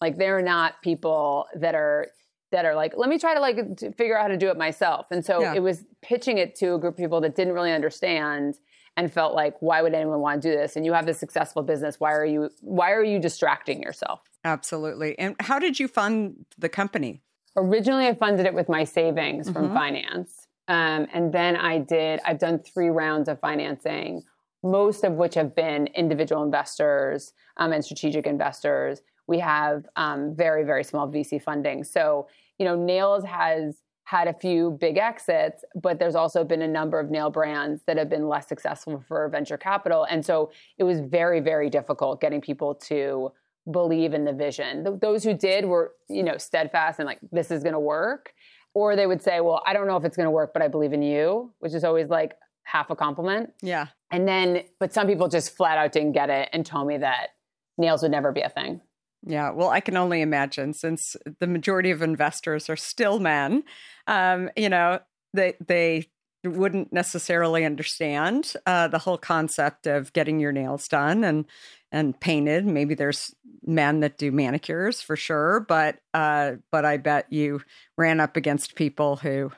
Like 0.00 0.18
they're 0.18 0.42
not 0.42 0.82
people 0.82 1.46
that 1.54 1.74
are 1.74 2.08
that 2.50 2.64
are 2.64 2.74
like, 2.74 2.92
let 2.96 3.08
me 3.08 3.18
try 3.18 3.34
to 3.34 3.40
like 3.40 3.76
to 3.76 3.92
figure 3.92 4.16
out 4.16 4.22
how 4.22 4.28
to 4.28 4.36
do 4.36 4.48
it 4.48 4.56
myself. 4.56 5.06
And 5.10 5.24
so 5.24 5.40
yeah. 5.40 5.54
it 5.54 5.62
was 5.62 5.84
pitching 6.02 6.38
it 6.38 6.54
to 6.56 6.74
a 6.74 6.78
group 6.78 6.94
of 6.94 6.98
people 6.98 7.20
that 7.22 7.34
didn't 7.34 7.52
really 7.52 7.72
understand 7.72 8.56
and 8.96 9.12
felt 9.12 9.34
like, 9.34 9.56
why 9.60 9.82
would 9.82 9.94
anyone 9.94 10.20
want 10.20 10.42
to 10.42 10.48
do 10.50 10.56
this? 10.56 10.76
And 10.76 10.84
you 10.84 10.92
have 10.92 11.06
this 11.06 11.18
successful 11.18 11.62
business. 11.62 11.98
Why 11.98 12.12
are 12.12 12.24
you 12.24 12.50
why 12.60 12.92
are 12.92 13.04
you 13.04 13.18
distracting 13.18 13.82
yourself? 13.82 14.20
Absolutely. 14.44 15.18
And 15.18 15.36
how 15.40 15.58
did 15.58 15.80
you 15.80 15.88
fund 15.88 16.46
the 16.58 16.68
company? 16.68 17.22
Originally, 17.56 18.06
I 18.06 18.14
funded 18.14 18.46
it 18.46 18.54
with 18.54 18.68
my 18.68 18.84
savings 18.84 19.50
from 19.50 19.66
mm-hmm. 19.66 19.74
finance. 19.74 20.46
Um, 20.66 21.06
and 21.12 21.32
then 21.32 21.56
I 21.56 21.78
did, 21.78 22.20
I've 22.24 22.38
done 22.38 22.58
three 22.58 22.88
rounds 22.88 23.28
of 23.28 23.38
financing, 23.38 24.22
most 24.62 25.04
of 25.04 25.12
which 25.12 25.34
have 25.34 25.54
been 25.54 25.88
individual 25.88 26.42
investors 26.42 27.32
um, 27.58 27.72
and 27.72 27.84
strategic 27.84 28.26
investors. 28.26 29.02
We 29.26 29.38
have 29.38 29.86
um, 29.96 30.34
very, 30.34 30.64
very 30.64 30.84
small 30.84 31.08
VC 31.08 31.40
funding. 31.40 31.84
So 31.84 32.26
you 32.58 32.64
know, 32.64 32.76
Nails 32.76 33.24
has 33.24 33.76
had 34.04 34.28
a 34.28 34.34
few 34.34 34.76
big 34.80 34.98
exits, 34.98 35.64
but 35.74 35.98
there's 35.98 36.14
also 36.14 36.44
been 36.44 36.62
a 36.62 36.68
number 36.68 37.00
of 37.00 37.10
nail 37.10 37.30
brands 37.30 37.82
that 37.86 37.96
have 37.96 38.10
been 38.10 38.28
less 38.28 38.46
successful 38.46 39.02
for 39.08 39.28
venture 39.28 39.56
capital. 39.56 40.04
And 40.04 40.24
so 40.24 40.50
it 40.78 40.84
was 40.84 41.00
very, 41.00 41.40
very 41.40 41.70
difficult 41.70 42.20
getting 42.20 42.40
people 42.40 42.74
to 42.86 43.32
believe 43.70 44.12
in 44.12 44.26
the 44.26 44.32
vision. 44.32 44.98
those 45.00 45.24
who 45.24 45.32
did 45.32 45.64
were, 45.64 45.92
you 46.08 46.22
know, 46.22 46.36
steadfast 46.36 46.98
and 46.98 47.06
like, 47.06 47.18
this 47.32 47.50
is 47.50 47.62
going 47.62 47.72
to 47.72 47.80
work. 47.80 48.34
Or 48.74 48.96
they 48.96 49.06
would 49.06 49.22
say, 49.22 49.40
well, 49.40 49.62
I 49.64 49.72
don't 49.72 49.86
know 49.86 49.96
if 49.96 50.04
it's 50.04 50.16
going 50.16 50.26
to 50.26 50.32
work, 50.32 50.52
but 50.52 50.60
I 50.60 50.68
believe 50.68 50.92
in 50.92 51.00
you, 51.00 51.52
which 51.60 51.72
is 51.72 51.84
always 51.84 52.08
like 52.08 52.34
half 52.64 52.90
a 52.90 52.96
compliment. 52.96 53.54
Yeah. 53.62 53.86
And 54.10 54.28
then, 54.28 54.64
but 54.80 54.92
some 54.92 55.06
people 55.06 55.28
just 55.28 55.56
flat 55.56 55.78
out 55.78 55.92
didn't 55.92 56.12
get 56.12 56.28
it 56.28 56.50
and 56.52 56.66
told 56.66 56.88
me 56.88 56.98
that 56.98 57.28
nails 57.78 58.02
would 58.02 58.10
never 58.10 58.32
be 58.32 58.40
a 58.40 58.48
thing. 58.48 58.80
Yeah, 59.26 59.50
well, 59.50 59.70
I 59.70 59.80
can 59.80 59.96
only 59.96 60.20
imagine 60.20 60.74
since 60.74 61.16
the 61.38 61.46
majority 61.46 61.90
of 61.90 62.02
investors 62.02 62.68
are 62.68 62.76
still 62.76 63.18
men. 63.18 63.64
Um, 64.06 64.50
you 64.56 64.68
know, 64.68 65.00
they 65.32 65.54
they 65.66 66.06
wouldn't 66.44 66.92
necessarily 66.92 67.64
understand 67.64 68.52
uh, 68.66 68.88
the 68.88 68.98
whole 68.98 69.16
concept 69.16 69.86
of 69.86 70.12
getting 70.12 70.40
your 70.40 70.52
nails 70.52 70.88
done 70.88 71.24
and 71.24 71.46
and 71.90 72.18
painted. 72.18 72.66
Maybe 72.66 72.94
there's 72.94 73.34
men 73.64 74.00
that 74.00 74.18
do 74.18 74.30
manicures 74.32 75.00
for 75.00 75.16
sure, 75.16 75.60
but 75.60 75.98
uh, 76.12 76.52
but 76.70 76.84
I 76.84 76.96
bet 76.98 77.32
you 77.32 77.62
ran 77.96 78.20
up 78.20 78.36
against 78.36 78.74
people 78.74 79.16
who 79.16 79.52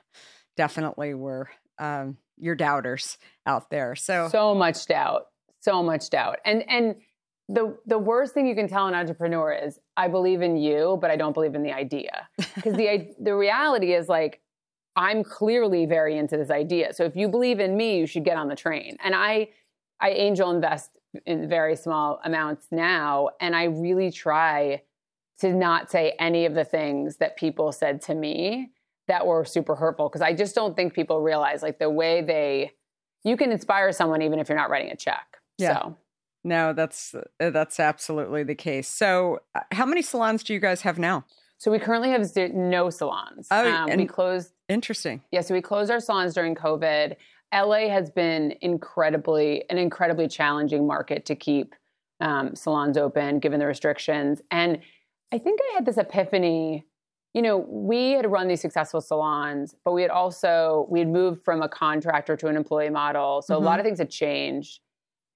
definitely 0.57 1.15
were 1.15 1.49
um, 1.79 2.19
your 2.37 2.55
doubters 2.55 3.19
out 3.47 3.71
there. 3.71 3.97
So 3.97 4.29
so 4.31 4.55
much 4.55 4.87
doubt, 4.87 5.27
so 5.61 5.83
much 5.83 6.11
doubt, 6.11 6.39
and 6.45 6.69
and 6.69 6.97
the 7.49 7.77
the 7.87 7.99
worst 7.99 8.35
thing 8.35 8.47
you 8.47 8.55
can 8.55 8.69
tell 8.69 8.87
an 8.87 8.95
entrepreneur 8.95 9.53
is 9.53 9.79
I 9.97 10.09
believe 10.09 10.43
in 10.43 10.57
you, 10.57 10.99
but 11.01 11.11
I 11.11 11.17
don't 11.17 11.33
believe 11.33 11.55
in 11.55 11.63
the 11.63 11.73
idea. 11.73 12.29
Because 12.57 12.75
the 12.75 13.15
the 13.21 13.37
reality 13.37 13.93
is 13.93 14.09
like 14.09 14.41
I'm 14.97 15.23
clearly 15.23 15.85
very 15.85 16.17
into 16.17 16.39
this 16.39 16.51
idea. 16.51 16.95
So 16.95 17.05
if 17.05 17.15
you 17.15 17.29
believe 17.29 17.61
in 17.61 17.77
me, 17.77 17.99
you 17.99 18.07
should 18.07 18.25
get 18.25 18.39
on 18.39 18.49
the 18.49 18.57
train. 18.57 18.97
And 19.05 19.15
I 19.15 19.51
I 20.01 20.11
angel 20.11 20.51
invest 20.51 20.91
in 21.25 21.49
very 21.49 21.77
small 21.77 22.21
amounts 22.25 22.67
now, 22.71 23.31
and 23.41 23.55
I 23.55 23.65
really 23.65 24.11
try 24.11 24.83
to 25.41 25.53
not 25.53 25.91
say 25.91 26.15
any 26.19 26.47
of 26.47 26.55
the 26.55 26.65
things 26.65 27.17
that 27.19 27.37
people 27.37 27.73
said 27.73 28.01
to 28.03 28.15
me 28.15 28.71
that 29.07 29.27
were 29.27 29.45
super 29.45 29.77
hurtful 29.77 30.09
because 30.09 30.23
I 30.23 30.33
just 30.33 30.55
don't 30.55 30.75
think 30.75 30.95
people 30.95 31.21
realize 31.21 31.63
like 31.63 31.79
the 31.79 31.91
way 31.91 32.23
they 32.23 32.73
you 33.23 33.37
can 33.37 33.53
inspire 33.53 33.93
someone 33.93 34.23
even 34.23 34.39
if 34.39 34.49
you're 34.49 34.59
not 34.59 34.71
writing 34.71 34.91
a 34.91 34.97
check. 34.97 35.39
Yeah. 35.59 35.81
So 35.81 35.97
no, 36.47 36.73
that's 36.73 37.15
uh, 37.15 37.51
that's 37.51 37.81
absolutely 37.81 38.45
the 38.45 38.55
case. 38.55 38.87
So, 38.87 39.41
uh, 39.55 39.61
how 39.73 39.85
many 39.85 40.01
salons 40.01 40.45
do 40.45 40.55
you 40.55 40.61
guys 40.61 40.83
have 40.83 40.97
now? 40.97 41.25
So 41.59 41.71
we 41.71 41.79
currently 41.79 42.11
have 42.11 42.23
no 42.55 42.89
salons. 42.91 43.49
Oh, 43.51 43.69
um, 43.69 43.97
we 43.97 44.07
closed. 44.07 44.53
Interesting. 44.69 45.23
Yeah, 45.33 45.41
so 45.41 45.55
we 45.55 45.61
closed 45.61 45.91
our 45.91 46.01
salons 46.01 46.35
during 46.35 46.55
COVID. 46.55 47.17
LA 47.53 47.89
has 47.89 48.11
been 48.11 48.55
incredibly 48.61 49.65
an 49.71 49.79
incredibly 49.79 50.29
challenging 50.29 50.87
market 50.87 51.27
to 51.27 51.35
keep 51.35 51.75
um, 52.21 52.55
salons 52.55 52.97
open 52.97 53.41
given 53.41 53.59
the 53.59 53.67
restrictions. 53.67 54.41
And 54.51 54.79
I 55.33 55.39
think 55.39 55.61
I 55.71 55.75
had 55.75 55.85
this 55.85 55.99
epiphany. 55.99 56.87
You 57.35 57.43
know, 57.43 57.59
we 57.59 58.13
had 58.13 58.31
run 58.31 58.47
these 58.47 58.61
successful 58.61 59.01
salons, 59.01 59.75
but 59.85 59.93
we 59.93 60.03
had 60.03 60.11
also 60.13 60.87
we 60.89 61.01
had 61.01 61.09
moved 61.09 61.45
from 61.45 61.61
a 61.61 61.69
contractor 61.69 62.37
to 62.37 62.47
an 62.47 62.57
employee 62.57 62.91
model. 62.91 63.43
So 63.43 63.55
mm-hmm. 63.55 63.65
a 63.65 63.67
lot 63.67 63.81
of 63.81 63.85
things 63.85 63.99
had 63.99 64.11
changed. 64.11 64.81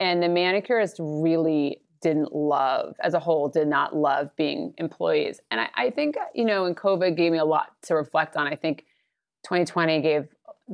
And 0.00 0.22
the 0.22 0.26
manicurists 0.26 0.96
really 0.98 1.82
didn't 2.00 2.34
love, 2.34 2.96
as 3.00 3.12
a 3.12 3.20
whole, 3.20 3.48
did 3.48 3.68
not 3.68 3.94
love 3.94 4.34
being 4.34 4.74
employees. 4.78 5.40
And 5.50 5.60
I, 5.60 5.68
I 5.74 5.90
think, 5.90 6.16
you 6.34 6.46
know, 6.46 6.64
and 6.64 6.76
COVID 6.76 7.16
gave 7.16 7.30
me 7.30 7.38
a 7.38 7.44
lot 7.44 7.72
to 7.82 7.94
reflect 7.94 8.36
on. 8.36 8.46
I 8.46 8.56
think 8.56 8.86
2020 9.44 10.00
gave 10.00 10.28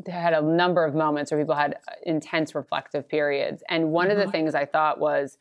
had 0.08 0.34
a 0.34 0.42
number 0.42 0.84
of 0.84 0.94
moments 0.94 1.30
where 1.30 1.40
people 1.40 1.54
had 1.54 1.78
intense 2.04 2.54
reflective 2.54 3.08
periods. 3.08 3.62
And 3.68 3.90
one 3.90 4.04
mm-hmm. 4.04 4.12
of 4.12 4.18
the 4.18 4.24
mm-hmm. 4.24 4.32
things 4.32 4.54
I 4.54 4.66
thought 4.66 5.00
was 5.00 5.38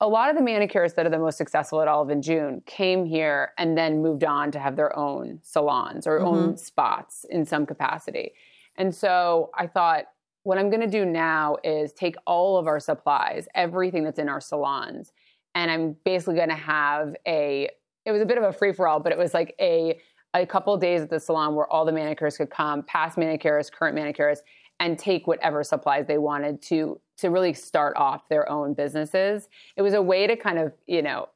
a 0.00 0.08
lot 0.08 0.28
of 0.28 0.36
the 0.36 0.42
manicurists 0.42 0.94
that 0.96 1.06
are 1.06 1.10
the 1.10 1.18
most 1.18 1.38
successful 1.38 1.80
at 1.80 1.88
Olive 1.88 2.10
and 2.10 2.22
June 2.22 2.62
came 2.66 3.06
here 3.06 3.52
and 3.56 3.78
then 3.78 4.02
moved 4.02 4.24
on 4.24 4.50
to 4.50 4.58
have 4.58 4.76
their 4.76 4.96
own 4.98 5.40
salons 5.42 6.06
or 6.06 6.18
mm-hmm. 6.18 6.26
own 6.26 6.56
spots 6.56 7.24
in 7.30 7.46
some 7.46 7.64
capacity. 7.64 8.32
And 8.76 8.94
so 8.94 9.50
I 9.54 9.66
thought, 9.66 10.06
what 10.46 10.58
I'm 10.58 10.70
going 10.70 10.80
to 10.80 10.86
do 10.86 11.04
now 11.04 11.56
is 11.64 11.92
take 11.92 12.14
all 12.24 12.56
of 12.56 12.68
our 12.68 12.78
supplies, 12.78 13.48
everything 13.56 14.04
that's 14.04 14.20
in 14.20 14.28
our 14.28 14.40
salons, 14.40 15.12
and 15.56 15.68
I'm 15.72 15.96
basically 16.04 16.36
going 16.36 16.50
to 16.50 16.54
have 16.54 17.16
a. 17.26 17.68
It 18.04 18.12
was 18.12 18.22
a 18.22 18.24
bit 18.24 18.38
of 18.38 18.44
a 18.44 18.52
free 18.52 18.72
for 18.72 18.86
all, 18.86 19.00
but 19.00 19.10
it 19.10 19.18
was 19.18 19.34
like 19.34 19.56
a 19.60 19.98
a 20.34 20.46
couple 20.46 20.76
days 20.76 21.00
at 21.00 21.10
the 21.10 21.18
salon 21.18 21.56
where 21.56 21.66
all 21.66 21.84
the 21.84 21.90
manicurists 21.90 22.36
could 22.36 22.50
come, 22.50 22.84
past 22.84 23.18
manicurists, 23.18 23.72
current 23.72 23.98
manicurists, 23.98 24.42
and 24.78 24.96
take 24.96 25.26
whatever 25.26 25.64
supplies 25.64 26.06
they 26.06 26.18
wanted 26.18 26.62
to 26.62 27.00
to 27.16 27.30
really 27.30 27.52
start 27.52 27.96
off 27.96 28.28
their 28.28 28.48
own 28.48 28.72
businesses. 28.72 29.48
It 29.74 29.82
was 29.82 29.94
a 29.94 30.02
way 30.02 30.28
to 30.28 30.36
kind 30.36 30.60
of 30.60 30.72
you 30.86 31.02
know 31.02 31.28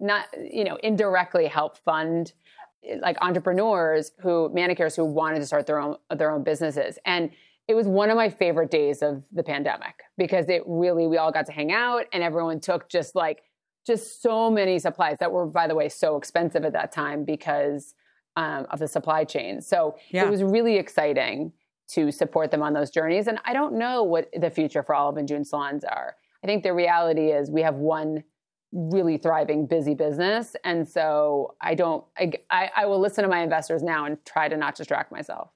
not 0.00 0.26
you 0.38 0.64
know 0.64 0.76
indirectly 0.82 1.46
help 1.46 1.78
fund 1.78 2.34
like 3.00 3.16
entrepreneurs 3.22 4.12
who 4.20 4.50
manicurists 4.50 4.96
who 4.96 5.06
wanted 5.06 5.38
to 5.38 5.46
start 5.46 5.66
their 5.66 5.80
own 5.80 5.96
their 6.14 6.30
own 6.30 6.42
businesses 6.42 6.98
and 7.06 7.30
it 7.70 7.76
was 7.76 7.86
one 7.86 8.10
of 8.10 8.16
my 8.16 8.28
favorite 8.28 8.68
days 8.68 9.00
of 9.00 9.22
the 9.32 9.44
pandemic 9.44 10.02
because 10.18 10.48
it 10.48 10.62
really 10.66 11.06
we 11.06 11.18
all 11.18 11.30
got 11.30 11.46
to 11.46 11.52
hang 11.52 11.70
out 11.70 12.04
and 12.12 12.20
everyone 12.20 12.58
took 12.58 12.88
just 12.88 13.14
like 13.14 13.42
just 13.86 14.20
so 14.20 14.50
many 14.50 14.80
supplies 14.80 15.18
that 15.20 15.30
were 15.30 15.46
by 15.46 15.68
the 15.68 15.74
way 15.76 15.88
so 15.88 16.16
expensive 16.16 16.64
at 16.64 16.72
that 16.72 16.90
time 16.90 17.24
because 17.24 17.94
um, 18.34 18.66
of 18.70 18.80
the 18.80 18.88
supply 18.88 19.22
chain. 19.22 19.60
So 19.60 19.94
yeah. 20.10 20.24
it 20.24 20.30
was 20.30 20.42
really 20.42 20.78
exciting 20.78 21.52
to 21.90 22.10
support 22.10 22.50
them 22.50 22.60
on 22.60 22.72
those 22.72 22.90
journeys. 22.90 23.28
And 23.28 23.38
i 23.44 23.52
don't 23.52 23.74
know 23.78 24.02
what 24.02 24.28
the 24.36 24.50
future 24.50 24.82
for 24.82 24.96
olive 24.96 25.16
and 25.16 25.28
june 25.28 25.44
salons 25.44 25.84
are. 25.84 26.16
I 26.42 26.48
think 26.48 26.64
the 26.64 26.74
reality 26.74 27.28
is 27.30 27.52
we 27.52 27.62
have 27.62 27.76
one 27.76 28.24
really 28.72 29.16
thriving 29.16 29.66
busy 29.66 29.94
business. 29.94 30.56
And 30.64 30.88
so 30.88 31.54
i 31.60 31.76
don't 31.76 32.02
I, 32.18 32.70
I 32.76 32.86
will 32.86 33.00
listen 33.00 33.22
to 33.22 33.30
my 33.30 33.42
investors 33.42 33.84
now 33.84 34.06
and 34.06 34.18
try 34.24 34.48
to 34.48 34.56
not 34.56 34.74
distract 34.74 35.12
myself 35.12 35.50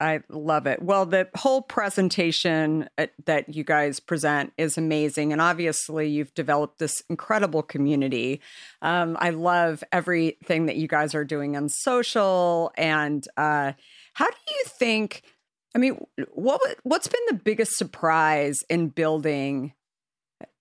I 0.00 0.20
love 0.28 0.66
it. 0.66 0.82
Well, 0.82 1.06
the 1.06 1.28
whole 1.36 1.62
presentation 1.62 2.88
uh, 2.98 3.06
that 3.24 3.54
you 3.54 3.64
guys 3.64 4.00
present 4.00 4.52
is 4.58 4.76
amazing. 4.76 5.32
And 5.32 5.40
obviously, 5.40 6.08
you've 6.08 6.34
developed 6.34 6.78
this 6.78 7.02
incredible 7.08 7.62
community. 7.62 8.40
Um, 8.82 9.16
I 9.20 9.30
love 9.30 9.82
everything 9.92 10.66
that 10.66 10.76
you 10.76 10.88
guys 10.88 11.14
are 11.14 11.24
doing 11.24 11.56
on 11.56 11.68
social. 11.68 12.72
And 12.76 13.26
uh, 13.36 13.72
how 14.14 14.26
do 14.26 14.36
you 14.48 14.62
think? 14.66 15.22
I 15.74 15.78
mean, 15.78 16.04
what 16.32 16.60
what's 16.82 17.08
been 17.08 17.20
the 17.28 17.34
biggest 17.34 17.76
surprise 17.76 18.64
in 18.68 18.88
building? 18.88 19.72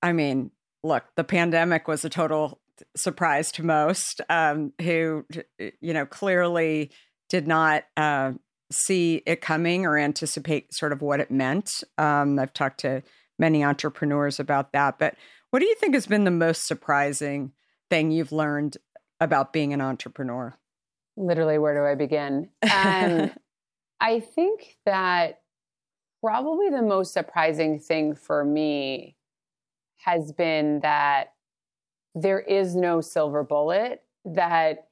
I 0.01 0.13
mean, 0.13 0.51
look, 0.83 1.03
the 1.15 1.23
pandemic 1.23 1.87
was 1.87 2.05
a 2.05 2.09
total 2.09 2.59
surprise 2.95 3.51
to 3.53 3.63
most 3.63 4.21
um, 4.29 4.73
who, 4.81 5.25
you 5.57 5.93
know, 5.93 6.05
clearly 6.05 6.91
did 7.29 7.47
not 7.47 7.83
uh, 7.97 8.33
see 8.71 9.21
it 9.25 9.41
coming 9.41 9.85
or 9.85 9.97
anticipate 9.97 10.73
sort 10.73 10.91
of 10.91 11.01
what 11.01 11.19
it 11.19 11.31
meant. 11.31 11.69
Um, 11.97 12.39
I've 12.39 12.53
talked 12.53 12.79
to 12.81 13.03
many 13.37 13.63
entrepreneurs 13.63 14.39
about 14.39 14.71
that. 14.73 14.97
But 14.97 15.15
What 15.51 15.59
do 15.59 15.65
you 15.65 15.75
think 15.75 15.93
has 15.93 16.07
been 16.07 16.23
the 16.23 16.31
most 16.31 16.65
surprising 16.65 17.51
thing 17.89 18.11
you've 18.11 18.31
learned 18.31 18.77
about 19.19 19.53
being 19.53 19.73
an 19.73 19.81
entrepreneur? 19.81 20.57
Literally, 21.17 21.57
where 21.57 21.73
do 21.73 21.85
I 21.85 21.95
begin? 21.95 22.49
Um, 22.73 23.31
I 24.01 24.19
think 24.19 24.77
that 24.85 25.39
probably 26.21 26.69
the 26.69 26.81
most 26.81 27.13
surprising 27.13 27.79
thing 27.79 28.13
for 28.15 28.43
me 28.43 29.15
has 30.03 30.33
been 30.33 30.81
that 30.81 31.33
there 32.13 32.39
is 32.39 32.75
no 32.75 32.99
silver 32.99 33.43
bullet 33.43 34.03
that 34.25 34.87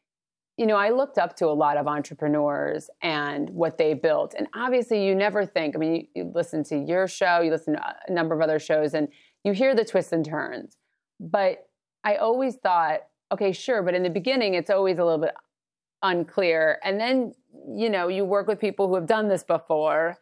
you 0.63 0.67
know 0.67 0.77
i 0.77 0.91
looked 0.91 1.17
up 1.17 1.35
to 1.35 1.45
a 1.47 1.57
lot 1.65 1.75
of 1.75 1.87
entrepreneurs 1.87 2.89
and 3.01 3.49
what 3.49 3.77
they 3.77 3.93
built. 3.93 4.33
And 4.37 4.47
obviously 4.55 5.05
you 5.05 5.13
never 5.13 5.45
think 5.45 5.75
i 5.75 5.77
mean 5.77 5.93
you, 5.93 6.07
you, 6.15 6.31
listen 6.33 6.63
to 6.65 6.77
your 6.77 7.05
show 7.05 7.41
you 7.41 7.51
listen 7.51 7.73
to 7.73 7.95
a 8.07 8.11
number 8.13 8.33
of 8.33 8.39
other 8.39 8.59
shows 8.59 8.93
and 8.93 9.09
you 9.43 9.51
hear 9.51 9.75
the 9.75 9.83
twists 9.83 10.13
and 10.13 10.23
turns. 10.23 10.77
But 11.19 11.67
i 12.05 12.15
always 12.15 12.55
thought 12.55 12.99
okay 13.29 13.51
sure 13.51 13.83
but 13.83 13.93
in 13.93 14.03
the 14.03 14.09
beginning 14.09 14.53
it's 14.53 14.69
always 14.69 14.99
a 14.99 15.03
little 15.03 15.19
bit 15.19 15.35
unclear. 16.01 16.79
And 16.81 16.97
then 16.97 17.33
you 17.67 17.89
know 17.89 18.07
you 18.07 18.23
work 18.23 18.47
with 18.47 18.57
people 18.57 18.87
who 18.87 18.95
have 18.95 19.05
done 19.05 19.27
this 19.27 19.43
before 19.43 20.17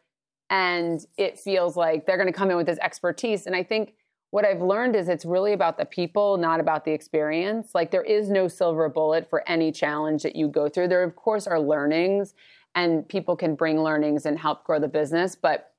and 0.50 1.06
it 1.18 1.40
feels 1.40 1.78
like 1.78 2.08
they're 2.08 2.18
going 2.18 2.34
to 2.34 2.34
come 2.34 2.50
in 2.50 2.58
with 2.58 2.66
this 2.66 2.80
expertise. 2.80 3.46
And 3.46 3.56
i 3.56 3.62
think 3.62 3.94
what 4.32 4.46
I've 4.46 4.62
learned 4.62 4.96
is 4.96 5.10
it's 5.10 5.26
really 5.26 5.54
about 5.54 5.78
the 5.78 5.86
people, 5.86 6.38
not 6.38 6.60
about 6.60 6.86
the 6.86 6.92
experience. 6.92 7.76
Like 7.76 7.92
there 7.92 8.02
is 8.02 8.30
no 8.30 8.48
silver 8.48 8.90
bullet 8.90 9.30
for 9.30 9.48
any 9.48 9.72
challenge 9.72 10.24
that 10.24 10.36
you 10.36 10.48
go 10.48 10.70
through. 10.70 10.88
There, 10.88 11.04
of 11.04 11.16
course, 11.16 11.48
are 11.48 11.60
learnings, 11.60 12.34
and 12.74 13.08
people 13.08 13.36
can 13.36 13.56
bring 13.56 13.82
learnings 13.82 14.26
and 14.26 14.40
help 14.40 14.64
grow 14.64 14.80
the 14.80 14.88
business, 14.88 15.36
but 15.36 15.72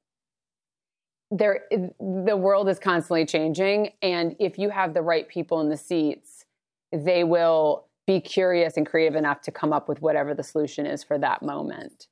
there 1.31 1.63
the 1.99 2.37
world 2.37 2.69
is 2.69 2.79
constantly 2.79 3.25
changing 3.25 3.89
and 4.03 4.37
if 4.39 4.59
you 4.59 4.69
have 4.69 4.93
the 4.93 5.01
right 5.01 5.29
people 5.29 5.63
in 5.63 5.71
the 5.71 5.77
seats 5.79 6.45
they 6.93 7.25
will 7.25 7.87
be 8.07 8.21
curious 8.21 8.77
and 8.77 8.87
creative 8.87 9.15
enough 9.15 9.41
to 9.41 9.51
come 9.51 9.73
up 9.73 9.89
with 9.89 10.03
whatever 10.03 10.35
the 10.35 10.43
solution 10.43 10.85
is 10.85 11.03
for 11.03 11.17
that 11.17 11.43
moment 11.43 12.07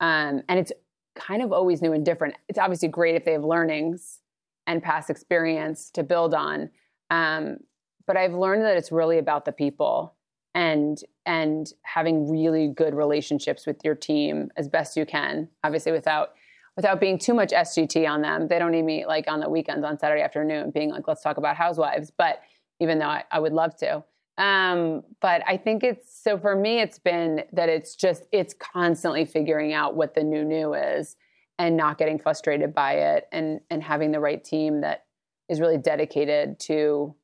um, 0.00 0.42
and 0.50 0.58
it's 0.58 0.72
kind 1.14 1.40
of 1.40 1.52
always 1.52 1.80
new 1.80 1.94
and 1.94 2.04
different 2.04 2.34
it's 2.48 2.58
obviously 2.58 2.86
great 2.86 3.14
if 3.14 3.24
they 3.24 3.32
have 3.32 3.44
learnings 3.44 4.20
and 4.66 4.82
past 4.82 5.10
experience 5.10 5.90
to 5.90 6.02
build 6.02 6.34
on. 6.34 6.70
Um, 7.10 7.58
but 8.06 8.16
I've 8.16 8.34
learned 8.34 8.62
that 8.62 8.76
it's 8.76 8.92
really 8.92 9.18
about 9.18 9.44
the 9.44 9.52
people 9.52 10.14
and 10.54 10.98
and 11.26 11.72
having 11.82 12.30
really 12.30 12.68
good 12.68 12.94
relationships 12.94 13.66
with 13.66 13.84
your 13.84 13.94
team 13.94 14.50
as 14.56 14.68
best 14.68 14.96
you 14.96 15.04
can. 15.04 15.48
Obviously, 15.62 15.92
without 15.92 16.30
without 16.76 17.00
being 17.00 17.18
too 17.18 17.34
much 17.34 17.50
SGT 17.50 18.08
on 18.08 18.22
them. 18.22 18.48
They 18.48 18.58
don't 18.58 18.72
need 18.72 18.82
me 18.82 19.06
like 19.06 19.28
on 19.28 19.40
the 19.40 19.48
weekends 19.48 19.84
on 19.84 19.98
Saturday 19.98 20.22
afternoon, 20.22 20.70
being 20.70 20.90
like, 20.90 21.08
let's 21.08 21.22
talk 21.22 21.38
about 21.38 21.56
housewives. 21.56 22.12
But 22.16 22.42
even 22.80 22.98
though 22.98 23.06
I, 23.06 23.24
I 23.30 23.40
would 23.40 23.52
love 23.52 23.76
to. 23.78 24.04
Um, 24.38 25.02
but 25.22 25.42
I 25.46 25.56
think 25.56 25.82
it's 25.82 26.22
so 26.22 26.38
for 26.38 26.54
me, 26.54 26.80
it's 26.80 26.98
been 26.98 27.44
that 27.52 27.70
it's 27.70 27.96
just 27.96 28.24
it's 28.32 28.54
constantly 28.54 29.24
figuring 29.24 29.72
out 29.72 29.96
what 29.96 30.14
the 30.14 30.22
new 30.22 30.44
new 30.44 30.74
is 30.74 31.16
and 31.58 31.76
not 31.76 31.98
getting 31.98 32.18
frustrated 32.18 32.74
by 32.74 32.94
it 32.94 33.28
and 33.32 33.60
and 33.70 33.82
having 33.82 34.12
the 34.12 34.20
right 34.20 34.44
team 34.44 34.80
that 34.82 35.04
is 35.48 35.60
really 35.60 35.78
dedicated 35.78 36.58
to 36.58 37.14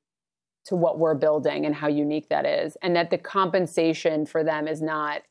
to 0.64 0.76
what 0.76 0.98
we're 0.98 1.14
building 1.14 1.66
and 1.66 1.74
how 1.74 1.88
unique 1.88 2.28
that 2.28 2.46
is. 2.46 2.76
And 2.82 2.94
that 2.94 3.10
the 3.10 3.18
compensation 3.18 4.26
for 4.26 4.44
them 4.44 4.68
is 4.68 4.80
not 4.80 5.22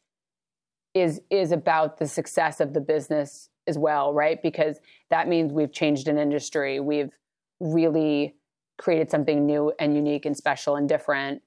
is 0.93 1.21
is 1.29 1.51
about 1.51 1.97
the 1.97 2.07
success 2.07 2.59
of 2.59 2.73
the 2.73 2.81
business 2.81 3.49
as 3.67 3.77
well 3.77 4.13
right? 4.13 4.41
Because 4.41 4.79
that 5.09 5.27
means 5.27 5.53
we've 5.53 5.71
changed 5.71 6.07
an 6.07 6.17
industry. 6.17 6.79
We've 6.79 7.11
really 7.59 8.35
created 8.77 9.11
something 9.11 9.45
new 9.45 9.71
and 9.79 9.95
unique 9.95 10.25
and 10.25 10.35
special 10.35 10.75
and 10.75 10.89
different 10.89 11.41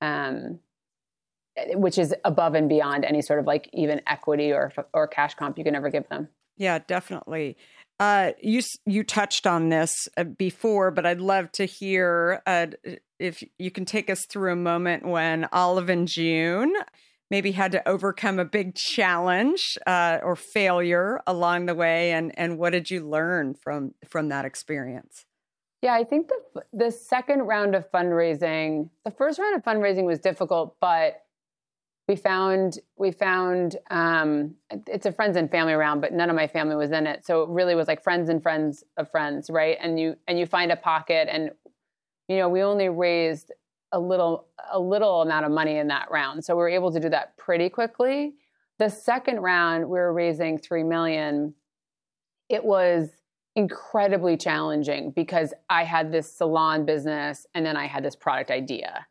um, 0.00 0.60
which 1.74 1.98
is 1.98 2.14
above 2.24 2.54
and 2.54 2.68
beyond 2.68 3.04
any 3.04 3.20
sort 3.20 3.40
of 3.40 3.46
like 3.46 3.68
even 3.72 4.00
equity 4.06 4.52
or 4.52 4.72
or 4.94 5.06
cash 5.06 5.34
comp 5.34 5.58
you 5.58 5.64
can 5.64 5.74
ever 5.74 5.90
give 5.90 6.08
them 6.08 6.28
yeah, 6.58 6.80
definitely. 6.86 7.56
Uh, 8.00 8.32
you 8.40 8.62
you 8.86 9.02
touched 9.02 9.46
on 9.46 9.70
this 9.70 10.08
uh, 10.16 10.24
before, 10.24 10.90
but 10.90 11.06
I'd 11.06 11.20
love 11.20 11.50
to 11.52 11.64
hear 11.64 12.42
uh, 12.46 12.66
if 13.18 13.42
you 13.58 13.70
can 13.70 13.84
take 13.84 14.10
us 14.10 14.26
through 14.26 14.52
a 14.52 14.56
moment 14.56 15.04
when 15.04 15.48
Olive 15.52 15.88
and 15.88 16.06
June 16.06 16.72
maybe 17.30 17.52
had 17.52 17.72
to 17.72 17.86
overcome 17.88 18.38
a 18.38 18.44
big 18.44 18.74
challenge 18.74 19.76
uh, 19.86 20.18
or 20.22 20.36
failure 20.36 21.20
along 21.26 21.66
the 21.66 21.74
way, 21.74 22.12
and 22.12 22.36
and 22.38 22.58
what 22.58 22.70
did 22.70 22.90
you 22.90 23.08
learn 23.08 23.54
from 23.54 23.94
from 24.06 24.28
that 24.28 24.44
experience? 24.44 25.24
Yeah, 25.82 25.94
I 25.94 26.04
think 26.04 26.28
the 26.28 26.62
the 26.72 26.90
second 26.92 27.42
round 27.42 27.74
of 27.74 27.90
fundraising, 27.90 28.90
the 29.04 29.10
first 29.10 29.38
round 29.38 29.56
of 29.56 29.64
fundraising 29.64 30.04
was 30.04 30.18
difficult, 30.20 30.76
but 30.80 31.22
we 32.08 32.16
found 32.16 32.78
we 32.96 33.12
found 33.12 33.76
um, 33.90 34.54
it's 34.86 35.04
a 35.04 35.12
friends 35.12 35.36
and 35.36 35.50
family 35.50 35.74
round, 35.74 36.00
but 36.00 36.12
none 36.12 36.30
of 36.30 36.36
my 36.36 36.46
family 36.46 36.74
was 36.74 36.90
in 36.90 37.06
it. 37.06 37.26
So 37.26 37.42
it 37.42 37.50
really 37.50 37.74
was 37.74 37.86
like 37.86 38.02
friends 38.02 38.30
and 38.30 38.42
friends 38.42 38.82
of 38.96 39.10
friends, 39.10 39.50
right? 39.50 39.76
And 39.80 40.00
you 40.00 40.16
and 40.26 40.38
you 40.38 40.46
find 40.46 40.72
a 40.72 40.76
pocket, 40.76 41.28
and 41.30 41.50
you 42.26 42.38
know 42.38 42.48
we 42.48 42.62
only 42.62 42.88
raised 42.88 43.52
a 43.92 44.00
little 44.00 44.46
a 44.72 44.80
little 44.80 45.20
amount 45.20 45.44
of 45.44 45.52
money 45.52 45.76
in 45.76 45.88
that 45.88 46.10
round, 46.10 46.44
so 46.44 46.56
we 46.56 46.60
were 46.60 46.68
able 46.70 46.90
to 46.92 46.98
do 46.98 47.10
that 47.10 47.36
pretty 47.36 47.68
quickly. 47.68 48.34
The 48.78 48.88
second 48.88 49.40
round, 49.40 49.84
we 49.84 49.98
were 49.98 50.12
raising 50.12 50.56
three 50.56 50.84
million. 50.84 51.54
It 52.48 52.64
was 52.64 53.10
incredibly 53.54 54.36
challenging 54.36 55.10
because 55.10 55.52
I 55.68 55.84
had 55.84 56.12
this 56.12 56.32
salon 56.32 56.86
business 56.86 57.44
and 57.54 57.66
then 57.66 57.76
I 57.76 57.86
had 57.86 58.04
this 58.04 58.14
product 58.14 58.50
idea 58.52 59.06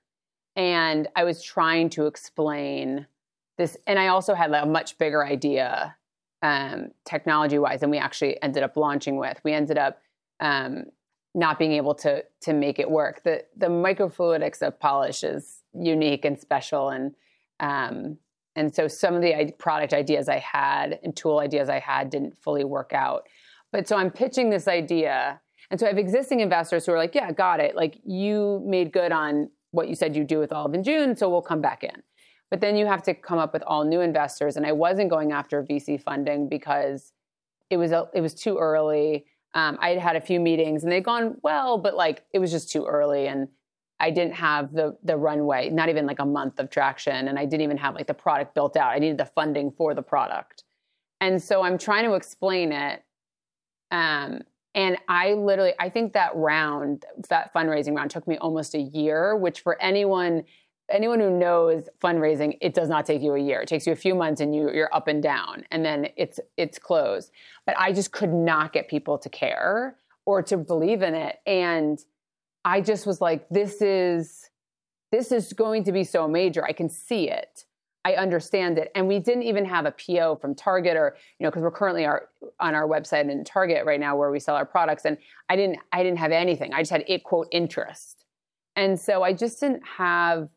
and 0.58 1.08
I 1.16 1.24
was 1.24 1.42
trying 1.44 1.90
to 1.92 2.08
explain 2.08 3.06
this. 3.58 3.78
And 3.86 3.98
I 4.00 4.08
also 4.08 4.34
had 4.34 4.52
a 4.52 4.66
much 4.66 4.98
bigger 4.98 5.24
idea, 5.24 5.96
um, 6.42 6.90
technology 7.06 7.60
wise, 7.60 7.80
than 7.82 7.92
we 7.92 8.00
actually 8.00 8.42
ended 8.42 8.64
up 8.64 8.76
launching 8.76 9.18
with. 9.18 9.40
We 9.44 9.54
ended 9.54 9.78
up 9.78 10.02
um, 10.40 10.86
not 11.36 11.60
being 11.60 11.74
able 11.74 11.94
to 11.96 12.26
to 12.42 12.54
make 12.54 12.80
it 12.80 12.90
work. 12.90 13.24
The 13.24 13.46
the 13.56 13.68
microfluidics 13.68 14.62
of 14.62 14.80
polish 14.80 15.24
is 15.24 15.62
unique 15.74 16.26
and 16.26 16.38
special, 16.40 16.90
and 16.90 17.16
um, 17.60 18.18
and 18.56 18.74
so 18.74 18.88
some 18.88 19.14
of 19.14 19.22
the 19.22 19.54
product 19.60 19.94
ideas 19.94 20.28
I 20.28 20.40
had 20.40 21.00
and 21.04 21.16
tool 21.16 21.38
ideas 21.40 21.70
I 21.70 21.80
had 21.80 22.10
didn't 22.10 22.36
fully 22.36 22.64
work 22.64 22.92
out. 22.94 23.28
But 23.72 23.88
so 23.88 23.96
I'm 23.96 24.10
pitching 24.10 24.50
this 24.50 24.68
idea. 24.68 25.40
And 25.70 25.80
so 25.80 25.86
I 25.86 25.90
have 25.90 25.98
existing 25.98 26.40
investors 26.40 26.86
who 26.86 26.94
are 26.94 26.98
like, 26.98 27.14
yeah, 27.14 27.30
got 27.32 27.60
it. 27.60 27.76
Like 27.76 28.00
you 28.06 28.64
made 28.66 28.94
good 28.94 29.12
on 29.12 29.50
what 29.72 29.88
you 29.88 29.96
said 29.96 30.16
you 30.16 30.24
do 30.24 30.40
with 30.40 30.52
Olive 30.52 30.74
and 30.74 30.84
June, 30.84 31.16
so 31.16 31.30
we'll 31.30 31.42
come 31.42 31.62
back 31.62 31.84
in. 31.84 32.04
But 32.50 32.62
then 32.62 32.78
you 32.78 32.86
have 32.86 33.04
to 33.04 33.14
come 33.14 33.40
up 33.40 33.54
with 33.54 33.64
all 33.64 33.84
new 33.84 34.02
investors, 34.02 34.56
and 34.56 34.66
I 34.66 34.72
wasn't 34.72 35.10
going 35.10 35.32
after 35.32 35.64
VC 35.64 36.02
funding 36.02 36.48
because 36.48 37.12
it 37.70 37.78
was 37.78 37.92
a, 37.92 38.08
it 38.14 38.22
was 38.22 38.34
too 38.34 38.58
early. 38.58 39.26
Um, 39.54 39.78
I 39.82 39.90
had 39.90 40.00
had 40.00 40.16
a 40.16 40.22
few 40.22 40.40
meetings 40.40 40.84
and 40.84 40.92
they'd 40.92 41.04
gone 41.04 41.38
well, 41.42 41.78
but 41.78 41.96
like 41.96 42.24
it 42.34 42.40
was 42.40 42.52
just 42.52 42.72
too 42.72 42.86
early, 42.86 43.28
and 43.28 43.50
I 44.00 44.12
didn't 44.12 44.36
have 44.36 44.74
the 44.74 44.98
the 45.04 45.18
runway, 45.18 45.70
not 45.70 45.90
even 45.90 46.06
like 46.06 46.20
a 46.20 46.26
month 46.26 46.60
of 46.60 46.70
traction, 46.70 47.28
and 47.28 47.38
I 47.38 47.46
didn't 47.46 47.62
even 47.62 47.78
have 47.78 47.96
like 47.96 48.08
the 48.08 48.14
product 48.14 48.54
built 48.54 48.78
out. 48.78 48.92
I 48.92 49.00
needed 49.00 49.18
the 49.18 49.26
funding 49.26 49.72
for 49.72 49.94
the 49.94 50.04
product, 50.04 50.64
and 51.20 51.42
so 51.42 51.64
I'm 51.64 51.78
trying 51.78 52.06
to 52.06 52.14
explain 52.14 52.72
it. 52.72 53.04
Um, 53.92 54.42
and 54.78 54.96
I 55.08 55.34
literally, 55.34 55.74
I 55.80 55.90
think 55.90 56.14
that 56.14 56.36
round, 56.36 57.04
that 57.30 57.52
fundraising 57.52 57.96
round 57.96 58.12
took 58.12 58.28
me 58.28 58.38
almost 58.38 58.76
a 58.76 58.80
year, 58.80 59.36
which 59.36 59.62
for 59.62 59.76
anyone, 59.82 60.44
anyone 60.92 61.20
who 61.20 61.32
knows 61.32 61.90
fundraising, 62.00 62.60
it 62.62 62.76
does 62.76 62.88
not 62.88 63.04
take 63.04 63.24
you 63.24 63.34
a 63.34 63.40
year. 63.40 63.60
It 63.60 63.68
takes 63.68 63.88
you 63.88 63.94
a 63.94 63.96
few 63.98 64.14
months 64.14 64.40
and 64.40 64.54
you, 64.54 64.72
you're 64.72 64.94
up 64.94 65.08
and 65.08 65.22
down 65.22 65.66
and 65.72 65.84
then 65.84 66.10
it's, 66.16 66.40
it's 66.58 66.78
closed. 66.78 67.32
But 67.66 67.76
I 67.80 67.92
just 67.92 68.12
could 68.12 68.32
not 68.32 68.72
get 68.72 68.88
people 68.88 69.18
to 69.18 69.30
care 69.30 69.96
or 70.28 70.44
to 70.44 70.58
believe 70.58 71.02
in 71.02 71.16
it. 71.16 71.38
And 71.48 71.98
I 72.64 72.82
just 72.82 73.08
was 73.08 73.20
like, 73.20 73.50
this 73.50 73.82
is, 73.82 74.52
this 75.12 75.32
is 75.32 75.54
going 75.54 75.86
to 75.86 75.92
be 75.92 76.04
so 76.04 76.28
major. 76.28 76.64
I 76.64 76.74
can 76.74 76.88
see 76.88 77.32
it. 77.32 77.66
I 78.08 78.14
understand 78.14 78.78
it. 78.78 78.90
And 78.96 79.06
we 79.06 79.20
didn't 79.20 79.44
even 79.44 79.66
have 79.66 79.86
a 79.86 79.92
PO 79.92 80.38
from 80.38 80.56
Target 80.56 80.96
or, 80.96 81.18
you 81.40 81.44
know, 81.44 81.50
because 81.50 81.62
we're 81.62 81.72
currently 81.72 82.06
our, 82.06 82.30
on 82.58 82.74
our 82.74 82.88
website 82.88 83.30
in 83.30 83.44
Target 83.44 83.86
right 83.86 84.00
now 84.00 84.16
where 84.16 84.32
we 84.32 84.40
sell 84.40 84.56
our 84.56 84.66
products. 84.66 85.04
And 85.04 85.18
I 85.50 85.58
didn't, 85.58 85.80
I 85.92 86.04
didn't 86.04 86.20
have 86.20 86.32
anything. 86.32 86.74
I 86.74 86.80
just 86.80 86.92
had 86.92 87.04
it 87.06 87.26
quote 87.26 87.50
interest. 87.52 88.24
And 88.78 88.98
so 88.98 89.24
I 89.24 89.34
just 89.34 89.60
didn't 89.60 89.84
have, 89.86 90.48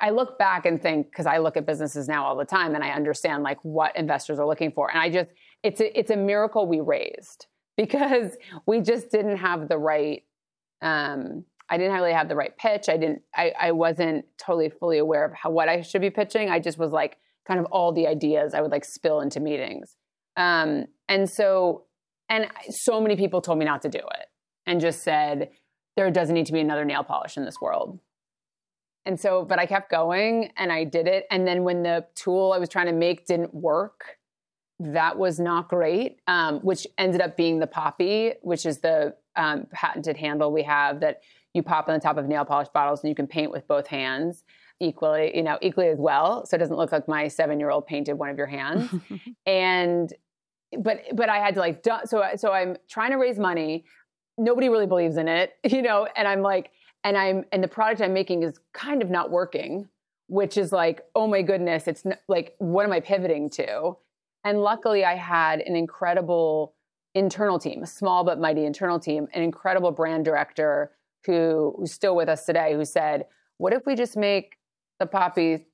I 0.00 0.10
look 0.10 0.38
back 0.38 0.64
and 0.64 0.80
think, 0.80 1.10
because 1.10 1.26
I 1.26 1.36
look 1.38 1.58
at 1.58 1.66
businesses 1.66 2.08
now 2.08 2.24
all 2.24 2.36
the 2.36 2.46
time 2.46 2.74
and 2.74 2.82
I 2.82 2.92
understand 2.92 3.42
like 3.42 3.58
what 3.62 3.94
investors 3.94 4.38
are 4.38 4.46
looking 4.46 4.72
for. 4.72 4.90
And 4.90 4.98
I 4.98 5.10
just, 5.10 5.28
it's 5.62 5.82
a, 5.82 5.98
it's 5.98 6.10
a 6.10 6.16
miracle 6.16 6.66
we 6.66 6.80
raised 6.80 7.48
because 7.76 8.34
we 8.66 8.80
just 8.80 9.10
didn't 9.10 9.36
have 9.36 9.68
the 9.68 9.76
right, 9.76 10.22
um, 10.80 11.44
I 11.70 11.76
didn't 11.76 11.92
really 11.92 12.12
have 12.12 12.28
the 12.28 12.36
right 12.36 12.56
pitch. 12.56 12.88
I 12.88 12.96
didn't. 12.96 13.22
I, 13.34 13.52
I 13.60 13.72
wasn't 13.72 14.24
totally 14.38 14.70
fully 14.70 14.98
aware 14.98 15.24
of 15.24 15.32
how 15.34 15.50
what 15.50 15.68
I 15.68 15.82
should 15.82 16.00
be 16.00 16.10
pitching. 16.10 16.48
I 16.48 16.60
just 16.60 16.78
was 16.78 16.92
like 16.92 17.18
kind 17.46 17.60
of 17.60 17.66
all 17.66 17.92
the 17.92 18.06
ideas 18.06 18.54
I 18.54 18.60
would 18.60 18.70
like 18.70 18.84
spill 18.84 19.20
into 19.20 19.40
meetings. 19.40 19.96
Um, 20.36 20.86
and 21.08 21.28
so, 21.28 21.84
and 22.28 22.46
so 22.70 23.00
many 23.00 23.16
people 23.16 23.40
told 23.40 23.58
me 23.58 23.64
not 23.64 23.82
to 23.82 23.88
do 23.88 23.98
it 23.98 24.26
and 24.66 24.80
just 24.80 25.02
said 25.02 25.50
there 25.96 26.10
doesn't 26.10 26.34
need 26.34 26.46
to 26.46 26.52
be 26.52 26.60
another 26.60 26.84
nail 26.84 27.02
polish 27.02 27.36
in 27.36 27.44
this 27.44 27.60
world. 27.60 27.98
And 29.04 29.18
so, 29.18 29.44
but 29.44 29.58
I 29.58 29.66
kept 29.66 29.90
going 29.90 30.52
and 30.56 30.70
I 30.70 30.84
did 30.84 31.06
it. 31.06 31.24
And 31.30 31.46
then 31.46 31.64
when 31.64 31.82
the 31.82 32.06
tool 32.14 32.52
I 32.52 32.58
was 32.58 32.68
trying 32.68 32.86
to 32.86 32.92
make 32.92 33.26
didn't 33.26 33.54
work, 33.54 34.18
that 34.80 35.18
was 35.18 35.40
not 35.40 35.68
great, 35.68 36.18
um, 36.26 36.60
which 36.60 36.86
ended 36.98 37.20
up 37.20 37.36
being 37.36 37.58
the 37.58 37.66
Poppy, 37.66 38.34
which 38.42 38.64
is 38.64 38.78
the 38.78 39.14
um, 39.34 39.66
patented 39.72 40.16
handle 40.16 40.52
we 40.52 40.62
have 40.64 41.00
that 41.00 41.20
you 41.58 41.62
pop 41.62 41.88
on 41.88 41.94
the 41.94 42.00
top 42.00 42.16
of 42.16 42.26
nail 42.26 42.44
polish 42.44 42.68
bottles 42.68 43.02
and 43.02 43.10
you 43.10 43.14
can 43.14 43.26
paint 43.26 43.50
with 43.50 43.68
both 43.68 43.86
hands 43.86 44.44
equally, 44.80 45.36
you 45.36 45.42
know, 45.42 45.58
equally 45.60 45.88
as 45.88 45.98
well. 45.98 46.46
So 46.46 46.56
it 46.56 46.58
doesn't 46.60 46.76
look 46.76 46.92
like 46.92 47.08
my 47.08 47.28
seven 47.28 47.58
year 47.60 47.70
old 47.70 47.86
painted 47.86 48.14
one 48.14 48.30
of 48.30 48.38
your 48.38 48.46
hands. 48.46 48.90
and, 49.46 50.12
but, 50.78 51.02
but 51.14 51.28
I 51.28 51.38
had 51.38 51.54
to 51.54 51.60
like, 51.60 51.84
so, 52.06 52.22
so 52.36 52.52
I'm 52.52 52.76
trying 52.88 53.10
to 53.10 53.16
raise 53.16 53.38
money. 53.38 53.84
Nobody 54.38 54.68
really 54.68 54.86
believes 54.86 55.16
in 55.16 55.28
it, 55.28 55.54
you 55.64 55.82
know, 55.82 56.08
and 56.16 56.26
I'm 56.26 56.42
like, 56.42 56.70
and 57.04 57.16
I'm, 57.16 57.44
and 57.52 57.62
the 57.62 57.68
product 57.68 58.00
I'm 58.00 58.14
making 58.14 58.42
is 58.42 58.58
kind 58.72 59.02
of 59.02 59.10
not 59.10 59.30
working, 59.30 59.88
which 60.28 60.56
is 60.56 60.72
like, 60.72 61.02
oh 61.14 61.26
my 61.26 61.42
goodness, 61.42 61.88
it's 61.88 62.04
like, 62.28 62.54
what 62.58 62.84
am 62.84 62.92
I 62.92 63.00
pivoting 63.00 63.50
to? 63.50 63.96
And 64.44 64.60
luckily, 64.62 65.04
I 65.04 65.14
had 65.14 65.60
an 65.60 65.74
incredible 65.74 66.74
internal 67.14 67.58
team, 67.58 67.82
a 67.82 67.86
small 67.86 68.24
but 68.24 68.38
mighty 68.38 68.64
internal 68.64 69.00
team, 69.00 69.26
an 69.32 69.42
incredible 69.42 69.90
brand 69.90 70.24
director 70.24 70.92
who, 71.28 71.74
who's 71.78 71.92
still 71.92 72.16
with 72.16 72.28
us 72.28 72.44
today, 72.44 72.74
who 72.74 72.84
said, 72.84 73.26
What 73.58 73.72
if 73.72 73.86
we 73.86 73.94
just 73.94 74.16
make 74.16 74.56
the 74.98 75.06
poppy 75.06 75.66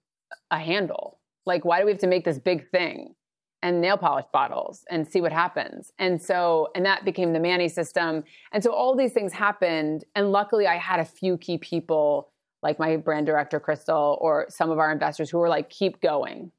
a 0.51 0.59
handle? 0.59 1.19
Like, 1.47 1.65
why 1.65 1.79
do 1.79 1.87
we 1.87 1.93
have 1.93 2.01
to 2.01 2.07
make 2.07 2.25
this 2.25 2.39
big 2.39 2.71
thing? 2.71 3.15
And 3.63 3.81
nail 3.81 3.97
polish 3.97 4.27
bottles 4.31 4.85
and 4.91 5.09
see 5.09 5.23
what 5.23 5.33
happens. 5.33 5.91
And 5.99 6.21
so, 6.21 6.69
and 6.75 6.85
that 6.85 7.07
became 7.07 7.33
the 7.33 7.41
Mani 7.41 7.69
system. 7.69 8.25
And 8.53 8.63
so 8.63 8.75
all 8.75 8.95
these 8.95 9.15
things 9.15 9.33
happened. 9.33 10.05
And 10.15 10.33
luckily, 10.33 10.67
I 10.67 10.77
had 10.77 11.01
a 11.01 11.05
few 11.07 11.39
key 11.39 11.57
people 11.57 12.31
like 12.63 12.79
my 12.79 12.97
brand 12.97 13.25
director, 13.25 13.59
Crystal, 13.59 14.19
or 14.21 14.47
some 14.51 14.71
of 14.71 14.79
our 14.79 14.93
investors 14.93 15.31
who 15.31 15.39
were 15.39 15.49
like, 15.49 15.71
keep 15.71 16.03
going 16.03 16.53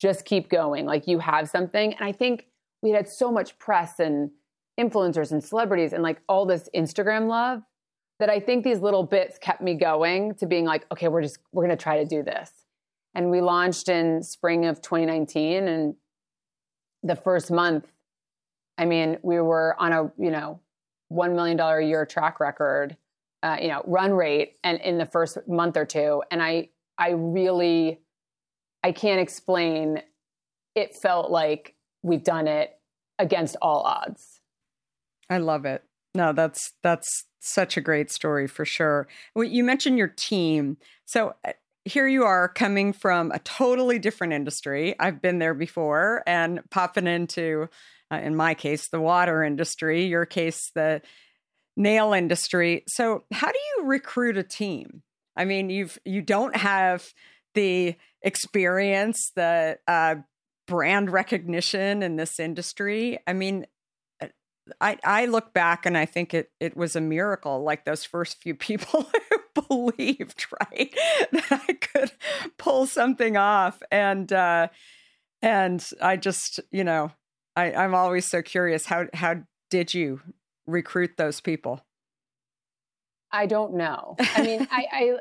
just 0.00 0.24
keep 0.24 0.48
going. 0.48 0.86
Like 0.86 1.06
you 1.06 1.18
have 1.18 1.48
something. 1.48 1.94
And 1.94 2.04
I 2.04 2.12
think 2.12 2.46
we 2.82 2.90
had 2.90 3.08
so 3.08 3.32
much 3.32 3.58
press 3.58 3.98
and 3.98 4.30
influencers 4.78 5.32
and 5.32 5.42
celebrities 5.42 5.92
and 5.92 6.02
like 6.02 6.20
all 6.28 6.44
this 6.44 6.68
Instagram 6.74 7.28
love 7.28 7.62
that 8.18 8.30
I 8.30 8.40
think 8.40 8.64
these 8.64 8.80
little 8.80 9.02
bits 9.02 9.38
kept 9.38 9.60
me 9.60 9.74
going 9.74 10.34
to 10.36 10.46
being 10.46 10.64
like, 10.64 10.86
okay, 10.90 11.08
we're 11.08 11.22
just, 11.22 11.38
we're 11.52 11.64
going 11.66 11.76
to 11.76 11.82
try 11.82 11.98
to 11.98 12.04
do 12.04 12.22
this. 12.22 12.50
And 13.14 13.30
we 13.30 13.40
launched 13.40 13.88
in 13.88 14.22
spring 14.22 14.66
of 14.66 14.80
2019. 14.80 15.68
And 15.68 15.94
the 17.02 17.16
first 17.16 17.50
month, 17.50 17.86
I 18.78 18.84
mean, 18.84 19.18
we 19.22 19.40
were 19.40 19.76
on 19.78 19.92
a, 19.92 20.10
you 20.18 20.30
know, 20.30 20.60
$1 21.12 21.34
million 21.34 21.58
a 21.60 21.80
year 21.80 22.04
track 22.06 22.40
record, 22.40 22.96
uh, 23.42 23.56
you 23.60 23.68
know, 23.68 23.82
run 23.86 24.12
rate 24.12 24.56
and 24.64 24.80
in 24.80 24.98
the 24.98 25.06
first 25.06 25.38
month 25.46 25.76
or 25.76 25.84
two. 25.84 26.22
And 26.30 26.42
I, 26.42 26.70
I 26.98 27.10
really, 27.10 28.00
I 28.82 28.92
can't 28.92 29.20
explain. 29.20 30.02
It 30.74 30.94
felt 30.94 31.30
like 31.30 31.74
we've 32.02 32.24
done 32.24 32.48
it 32.48 32.78
against 33.18 33.56
all 33.62 33.80
odds. 33.80 34.40
I 35.28 35.38
love 35.38 35.64
it. 35.64 35.82
No, 36.14 36.32
that's 36.32 36.72
that's 36.82 37.26
such 37.46 37.76
a 37.76 37.80
great 37.80 38.10
story 38.10 38.46
for 38.46 38.64
sure. 38.64 39.08
You 39.34 39.64
mentioned 39.64 39.98
your 39.98 40.08
team. 40.08 40.76
So 41.04 41.34
uh, 41.44 41.52
here 41.84 42.08
you 42.08 42.24
are 42.24 42.48
coming 42.48 42.92
from 42.92 43.30
a 43.30 43.38
totally 43.38 43.98
different 43.98 44.32
industry. 44.32 44.94
I've 44.98 45.22
been 45.22 45.38
there 45.38 45.54
before 45.54 46.22
and 46.26 46.60
popping 46.70 47.06
into 47.06 47.68
uh, 48.12 48.16
in 48.16 48.36
my 48.36 48.54
case 48.54 48.88
the 48.88 49.00
water 49.00 49.42
industry, 49.42 50.06
your 50.06 50.26
case 50.26 50.70
the 50.74 51.02
nail 51.76 52.12
industry. 52.12 52.84
So 52.88 53.24
how 53.32 53.48
do 53.52 53.58
you 53.58 53.84
recruit 53.86 54.36
a 54.36 54.42
team? 54.42 55.02
I 55.36 55.44
mean, 55.44 55.70
you've 55.70 55.98
you 56.04 56.22
don't 56.22 56.56
have 56.56 57.06
the 57.54 57.96
experience, 58.22 59.32
the 59.36 59.78
uh, 59.86 60.16
brand 60.66 61.10
recognition 61.10 62.02
in 62.02 62.16
this 62.16 62.40
industry. 62.40 63.18
I 63.26 63.32
mean, 63.32 63.66
I 64.80 64.98
I 65.04 65.26
look 65.26 65.52
back 65.52 65.86
and 65.86 65.96
I 65.96 66.06
think 66.06 66.34
it 66.34 66.50
it 66.60 66.76
was 66.76 66.96
a 66.96 67.00
miracle. 67.00 67.62
Like 67.62 67.84
those 67.84 68.04
first 68.04 68.40
few 68.42 68.54
people 68.68 69.06
who 69.30 69.62
believed, 69.68 70.46
right, 70.60 70.94
that 71.32 71.64
I 71.68 71.72
could 71.74 72.12
pull 72.58 72.86
something 72.86 73.36
off, 73.36 73.82
and 73.90 74.32
uh, 74.32 74.68
and 75.42 75.88
I 76.02 76.16
just 76.16 76.60
you 76.70 76.84
know 76.84 77.12
I 77.54 77.72
I'm 77.72 77.94
always 77.94 78.26
so 78.26 78.42
curious 78.42 78.86
how 78.86 79.06
how 79.14 79.36
did 79.70 79.94
you 79.94 80.20
recruit 80.66 81.16
those 81.16 81.40
people? 81.40 81.80
I 83.32 83.46
don't 83.46 83.74
know. 83.74 84.16
I 84.18 84.42
mean, 84.42 84.68
I 84.70 85.16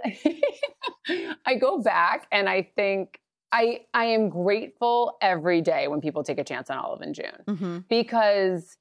I, 1.08 1.36
I 1.46 1.56
go 1.56 1.82
back 1.82 2.28
and 2.32 2.48
I 2.50 2.70
think 2.76 3.20
I 3.52 3.82
I 3.94 4.06
am 4.06 4.30
grateful 4.30 5.18
every 5.22 5.62
day 5.62 5.88
when 5.88 6.02
people 6.02 6.24
take 6.24 6.40
a 6.40 6.44
chance 6.44 6.70
on 6.70 6.78
Olive 6.78 7.02
and 7.02 7.16
June 7.16 7.44
mm-hmm. 7.48 7.78
because 7.90 8.78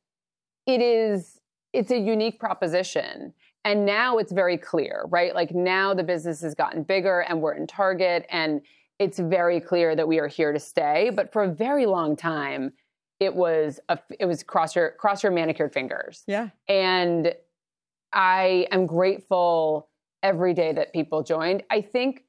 it 0.67 0.81
is 0.81 1.41
it's 1.73 1.91
a 1.91 1.99
unique 1.99 2.39
proposition. 2.39 3.35
And 3.65 3.85
now 3.85 4.19
it's 4.19 4.31
very 4.31 4.57
clear, 4.59 5.07
right? 5.09 5.35
Like 5.35 5.53
now 5.55 5.95
the 5.95 6.05
business 6.05 6.43
has 6.43 6.55
gotten 6.55 6.83
bigger 6.83 7.21
and 7.21 7.41
we're 7.41 7.55
in 7.55 7.67
Target 7.67 8.27
and 8.31 8.61
it's 8.99 9.19
very 9.19 9.61
clear 9.61 9.97
that 9.97 10.07
we 10.07 10.21
are 10.21 10.29
here 10.29 10.53
to 10.53 10.61
stay. 10.61 11.11
But 11.13 11.33
for 11.33 11.43
a 11.43 11.49
very 11.49 11.87
long 11.87 12.15
time, 12.15 12.75
it 13.21 13.35
was 13.35 13.81
a 13.89 13.99
it 14.21 14.27
was 14.27 14.43
cross 14.43 14.77
your 14.77 14.91
cross 14.93 15.23
your 15.23 15.33
manicured 15.33 15.73
fingers. 15.73 16.23
Yeah. 16.27 16.51
And 16.69 17.35
I 18.13 18.67
am 18.71 18.87
grateful 18.87 19.89
every 20.23 20.55
day 20.55 20.73
that 20.73 20.93
people 20.93 21.23
joined. 21.23 21.65
I 21.71 21.81
think 21.81 22.25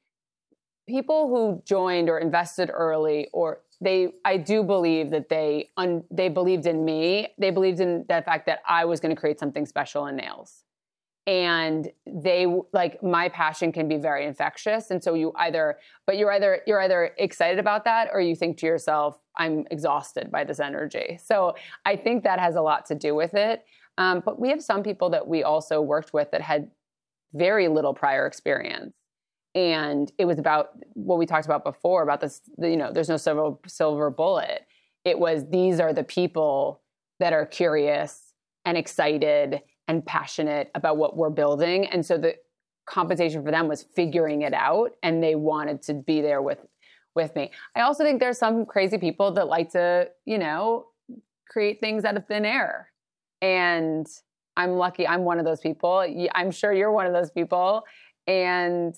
people 0.88 1.28
who 1.28 1.62
joined 1.64 2.08
or 2.08 2.18
invested 2.18 2.70
early 2.72 3.28
or 3.32 3.62
they 3.80 4.12
I 4.24 4.36
do 4.36 4.62
believe 4.62 5.10
that 5.10 5.28
they 5.28 5.70
un, 5.76 6.04
they 6.10 6.28
believed 6.28 6.66
in 6.66 6.84
me. 6.84 7.28
They 7.38 7.50
believed 7.50 7.80
in 7.80 8.04
the 8.08 8.22
fact 8.22 8.46
that 8.46 8.60
I 8.66 8.84
was 8.84 9.00
going 9.00 9.14
to 9.14 9.20
create 9.20 9.38
something 9.38 9.66
special 9.66 10.06
in 10.06 10.16
nails. 10.16 10.62
And 11.26 11.90
they 12.06 12.46
like 12.72 13.02
my 13.02 13.28
passion 13.28 13.72
can 13.72 13.88
be 13.88 13.96
very 13.96 14.24
infectious 14.24 14.92
and 14.92 15.02
so 15.02 15.14
you 15.14 15.32
either 15.36 15.78
but 16.06 16.18
you're 16.18 16.30
either 16.30 16.60
you're 16.68 16.80
either 16.80 17.10
excited 17.18 17.58
about 17.58 17.84
that 17.84 18.10
or 18.12 18.20
you 18.20 18.36
think 18.36 18.58
to 18.58 18.66
yourself 18.66 19.18
I'm 19.36 19.64
exhausted 19.70 20.30
by 20.30 20.44
this 20.44 20.60
energy. 20.60 21.18
So 21.22 21.56
I 21.84 21.96
think 21.96 22.22
that 22.24 22.38
has 22.38 22.54
a 22.54 22.62
lot 22.62 22.86
to 22.86 22.94
do 22.94 23.14
with 23.14 23.34
it. 23.34 23.64
Um, 23.98 24.22
but 24.24 24.38
we 24.38 24.50
have 24.50 24.62
some 24.62 24.82
people 24.82 25.10
that 25.10 25.26
we 25.26 25.42
also 25.42 25.80
worked 25.80 26.12
with 26.12 26.30
that 26.30 26.42
had 26.42 26.70
very 27.34 27.68
little 27.68 27.92
prior 27.92 28.26
experience. 28.26 28.94
And 29.56 30.12
it 30.18 30.26
was 30.26 30.38
about 30.38 30.72
what 30.92 31.18
we 31.18 31.24
talked 31.24 31.46
about 31.46 31.64
before 31.64 32.02
about 32.02 32.20
this, 32.20 32.42
you 32.58 32.76
know, 32.76 32.92
there's 32.92 33.08
no 33.08 33.16
silver, 33.16 33.56
silver 33.66 34.10
bullet. 34.10 34.66
It 35.06 35.18
was 35.18 35.48
these 35.48 35.80
are 35.80 35.94
the 35.94 36.04
people 36.04 36.82
that 37.20 37.32
are 37.32 37.46
curious 37.46 38.34
and 38.66 38.76
excited 38.76 39.62
and 39.88 40.04
passionate 40.04 40.70
about 40.74 40.98
what 40.98 41.16
we're 41.16 41.30
building. 41.30 41.86
And 41.86 42.04
so 42.04 42.18
the 42.18 42.34
compensation 42.84 43.42
for 43.42 43.50
them 43.50 43.66
was 43.66 43.82
figuring 43.82 44.42
it 44.42 44.52
out 44.52 44.92
and 45.02 45.22
they 45.22 45.34
wanted 45.34 45.82
to 45.84 45.94
be 45.94 46.20
there 46.20 46.42
with 46.42 46.58
with 47.14 47.34
me. 47.34 47.50
I 47.74 47.80
also 47.80 48.04
think 48.04 48.20
there's 48.20 48.36
some 48.36 48.66
crazy 48.66 48.98
people 48.98 49.32
that 49.32 49.48
like 49.48 49.70
to, 49.70 50.10
you 50.26 50.36
know, 50.36 50.88
create 51.48 51.80
things 51.80 52.04
out 52.04 52.18
of 52.18 52.26
thin 52.26 52.44
air 52.44 52.90
and 53.40 54.06
I'm 54.54 54.72
lucky 54.72 55.08
I'm 55.08 55.22
one 55.22 55.38
of 55.38 55.46
those 55.46 55.60
people. 55.60 56.04
I'm 56.34 56.50
sure 56.50 56.74
you're 56.74 56.92
one 56.92 57.06
of 57.06 57.14
those 57.14 57.30
people. 57.30 57.84
And 58.26 58.94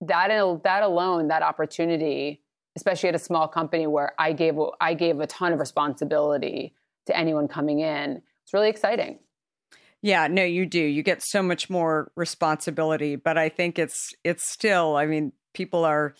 that 0.00 0.62
that 0.64 0.82
alone, 0.82 1.28
that 1.28 1.42
opportunity, 1.42 2.42
especially 2.76 3.08
at 3.08 3.14
a 3.14 3.18
small 3.18 3.48
company 3.48 3.86
where 3.86 4.12
I 4.18 4.32
gave 4.32 4.56
I 4.80 4.94
gave 4.94 5.20
a 5.20 5.26
ton 5.26 5.52
of 5.52 5.58
responsibility 5.58 6.74
to 7.06 7.16
anyone 7.16 7.48
coming 7.48 7.80
in, 7.80 8.22
it's 8.44 8.52
really 8.52 8.68
exciting. 8.68 9.18
Yeah, 10.00 10.28
no, 10.28 10.44
you 10.44 10.64
do. 10.64 10.80
You 10.80 11.02
get 11.02 11.22
so 11.22 11.42
much 11.42 11.68
more 11.68 12.12
responsibility, 12.14 13.16
but 13.16 13.36
I 13.36 13.48
think 13.48 13.78
it's 13.78 14.14
it's 14.22 14.48
still. 14.48 14.96
I 14.96 15.06
mean, 15.06 15.32
people 15.54 15.84
are 15.84 16.14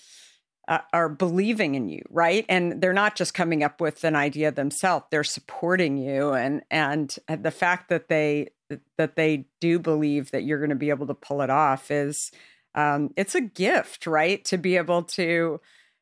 uh, 0.66 0.80
are 0.92 1.08
believing 1.08 1.76
in 1.76 1.88
you, 1.88 2.02
right? 2.10 2.44
And 2.48 2.80
they're 2.82 2.92
not 2.92 3.14
just 3.14 3.34
coming 3.34 3.62
up 3.62 3.80
with 3.80 4.02
an 4.02 4.16
idea 4.16 4.50
themselves; 4.50 5.06
they're 5.10 5.22
supporting 5.22 5.96
you, 5.96 6.32
and 6.32 6.62
and 6.70 7.16
the 7.28 7.52
fact 7.52 7.88
that 7.90 8.08
they 8.08 8.48
that 8.96 9.14
they 9.16 9.46
do 9.60 9.78
believe 9.78 10.32
that 10.32 10.42
you're 10.42 10.58
going 10.58 10.70
to 10.70 10.76
be 10.76 10.90
able 10.90 11.06
to 11.06 11.14
pull 11.14 11.40
it 11.40 11.50
off 11.50 11.90
is 11.90 12.32
um, 12.74 13.10
it's 13.16 13.34
a 13.34 13.40
gift, 13.40 14.06
right? 14.06 14.44
To 14.46 14.58
be 14.58 14.76
able 14.76 15.02
to 15.02 15.60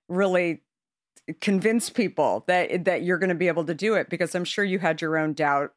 really 0.08 0.62
convince 1.40 1.90
people 1.90 2.44
that 2.46 2.84
that 2.84 3.02
you're 3.02 3.18
going 3.18 3.30
to 3.30 3.34
be 3.34 3.48
able 3.48 3.64
to 3.64 3.74
do 3.74 3.94
it, 3.94 4.08
because 4.08 4.34
I'm 4.34 4.44
sure 4.44 4.64
you 4.64 4.78
had 4.78 5.00
your 5.00 5.16
own 5.18 5.32
doubts 5.32 5.72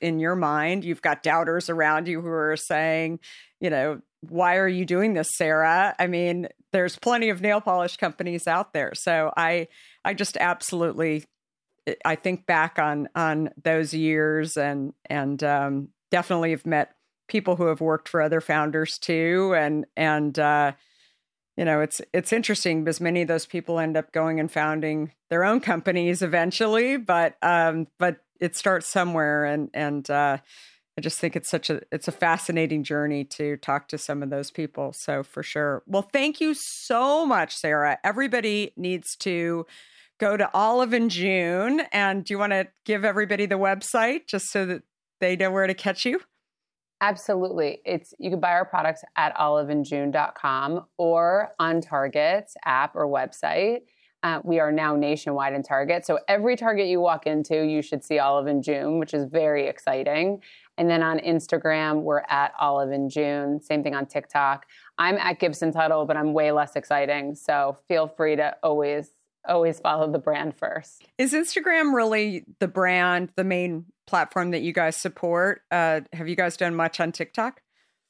in 0.00 0.20
your 0.20 0.36
mind. 0.36 0.84
You've 0.84 1.02
got 1.02 1.22
doubters 1.22 1.68
around 1.68 2.08
you 2.08 2.20
who 2.20 2.28
are 2.28 2.56
saying, 2.56 3.20
you 3.60 3.70
know, 3.70 4.00
why 4.28 4.56
are 4.56 4.68
you 4.68 4.84
doing 4.84 5.14
this, 5.14 5.28
Sarah? 5.36 5.94
I 5.98 6.06
mean, 6.06 6.48
there's 6.72 6.98
plenty 6.98 7.28
of 7.28 7.40
nail 7.40 7.60
polish 7.60 7.96
companies 7.96 8.46
out 8.46 8.72
there. 8.72 8.92
So 8.94 9.32
I 9.36 9.68
I 10.04 10.14
just 10.14 10.36
absolutely 10.38 11.24
I 12.04 12.14
think 12.14 12.46
back 12.46 12.78
on 12.78 13.08
on 13.14 13.50
those 13.62 13.92
years 13.92 14.56
and 14.56 14.94
and 15.06 15.42
um, 15.44 15.88
definitely 16.10 16.52
have 16.52 16.64
met 16.66 16.94
people 17.28 17.56
who 17.56 17.66
have 17.66 17.80
worked 17.80 18.08
for 18.08 18.20
other 18.20 18.40
founders 18.40 18.98
too, 18.98 19.54
and 19.56 19.86
and 19.96 20.38
uh, 20.38 20.72
you 21.56 21.64
know 21.64 21.80
it's 21.80 22.00
it's 22.12 22.32
interesting 22.32 22.84
because 22.84 23.00
many 23.00 23.22
of 23.22 23.28
those 23.28 23.46
people 23.46 23.78
end 23.78 23.96
up 23.96 24.12
going 24.12 24.40
and 24.40 24.50
founding 24.50 25.12
their 25.30 25.44
own 25.44 25.60
companies 25.60 26.22
eventually, 26.22 26.96
but 26.96 27.36
um, 27.42 27.86
but 27.98 28.18
it 28.40 28.56
starts 28.56 28.88
somewhere, 28.88 29.44
and 29.44 29.70
and 29.74 30.10
uh, 30.10 30.38
I 30.96 31.00
just 31.00 31.18
think 31.18 31.34
it's 31.34 31.50
such 31.50 31.70
a 31.70 31.82
it's 31.90 32.08
a 32.08 32.12
fascinating 32.12 32.84
journey 32.84 33.24
to 33.24 33.56
talk 33.56 33.88
to 33.88 33.98
some 33.98 34.22
of 34.22 34.30
those 34.30 34.50
people. 34.50 34.92
So 34.92 35.22
for 35.22 35.42
sure. 35.42 35.82
Well, 35.86 36.08
thank 36.12 36.40
you 36.40 36.54
so 36.54 37.26
much, 37.26 37.56
Sarah. 37.56 37.98
Everybody 38.04 38.72
needs 38.76 39.16
to 39.20 39.66
go 40.18 40.36
to 40.36 40.48
Olive 40.54 40.92
and 40.92 41.10
June. 41.10 41.80
And 41.92 42.24
do 42.24 42.34
you 42.34 42.38
want 42.38 42.52
to 42.52 42.68
give 42.84 43.04
everybody 43.04 43.46
the 43.46 43.56
website 43.56 44.26
just 44.26 44.50
so 44.50 44.64
that 44.66 44.82
they 45.20 45.36
know 45.36 45.50
where 45.50 45.66
to 45.66 45.74
catch 45.74 46.04
you? 46.04 46.20
Absolutely. 47.04 47.82
It's 47.84 48.14
you 48.18 48.30
can 48.30 48.40
buy 48.40 48.52
our 48.52 48.64
products 48.64 49.04
at 49.14 49.36
oliveandjune.com 49.36 50.86
or 50.96 51.50
on 51.58 51.82
Target's 51.82 52.56
app 52.64 52.96
or 52.96 53.06
website. 53.06 53.80
Uh, 54.22 54.40
we 54.42 54.58
are 54.58 54.72
now 54.72 54.96
nationwide 54.96 55.52
in 55.52 55.62
Target. 55.62 56.06
So 56.06 56.18
every 56.28 56.56
Target 56.56 56.86
you 56.86 57.00
walk 57.00 57.26
into, 57.26 57.62
you 57.62 57.82
should 57.82 58.02
see 58.02 58.18
Olive 58.18 58.46
and 58.46 58.64
June, 58.64 58.98
which 58.98 59.12
is 59.12 59.26
very 59.26 59.66
exciting. 59.66 60.40
And 60.78 60.88
then 60.88 61.02
on 61.02 61.18
Instagram, 61.18 62.00
we're 62.00 62.22
at 62.30 62.54
Olive 62.58 62.90
and 62.90 63.10
June. 63.10 63.60
Same 63.60 63.82
thing 63.82 63.94
on 63.94 64.06
TikTok. 64.06 64.64
I'm 64.96 65.18
at 65.18 65.38
Gibson 65.38 65.72
Tuttle, 65.72 66.06
but 66.06 66.16
I'm 66.16 66.32
way 66.32 66.52
less 66.52 66.74
exciting. 66.74 67.34
So 67.34 67.76
feel 67.86 68.08
free 68.08 68.36
to 68.36 68.56
always 68.62 69.10
always 69.46 69.78
follow 69.78 70.10
the 70.10 70.18
brand 70.18 70.56
first. 70.56 71.04
Is 71.18 71.34
Instagram 71.34 71.92
really 71.92 72.46
the 72.60 72.68
brand, 72.68 73.28
the 73.36 73.44
main 73.44 73.84
platform 74.06 74.50
that 74.50 74.62
you 74.62 74.72
guys 74.72 74.96
support? 74.96 75.62
Uh, 75.70 76.00
have 76.12 76.28
you 76.28 76.36
guys 76.36 76.56
done 76.56 76.74
much 76.74 77.00
on 77.00 77.12
TikTok? 77.12 77.60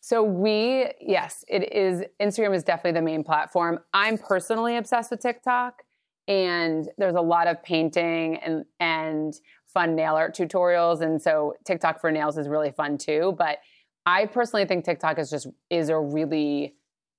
So 0.00 0.22
we, 0.22 0.90
yes, 1.00 1.44
it 1.48 1.72
is. 1.72 2.02
Instagram 2.20 2.54
is 2.54 2.62
definitely 2.62 3.00
the 3.00 3.04
main 3.04 3.24
platform. 3.24 3.78
I'm 3.94 4.18
personally 4.18 4.76
obsessed 4.76 5.10
with 5.10 5.20
TikTok, 5.20 5.82
and 6.28 6.88
there's 6.98 7.14
a 7.14 7.22
lot 7.22 7.46
of 7.46 7.62
painting 7.62 8.36
and 8.36 8.64
and 8.80 9.32
fun 9.66 9.96
nail 9.96 10.14
art 10.14 10.36
tutorials, 10.36 11.00
and 11.00 11.22
so 11.22 11.54
TikTok 11.64 12.00
for 12.00 12.12
nails 12.12 12.36
is 12.36 12.48
really 12.48 12.70
fun 12.70 12.98
too. 12.98 13.34
But 13.38 13.58
I 14.04 14.26
personally 14.26 14.66
think 14.66 14.84
TikTok 14.84 15.18
is 15.18 15.30
just 15.30 15.46
is 15.70 15.88
a 15.88 15.98
really 15.98 16.74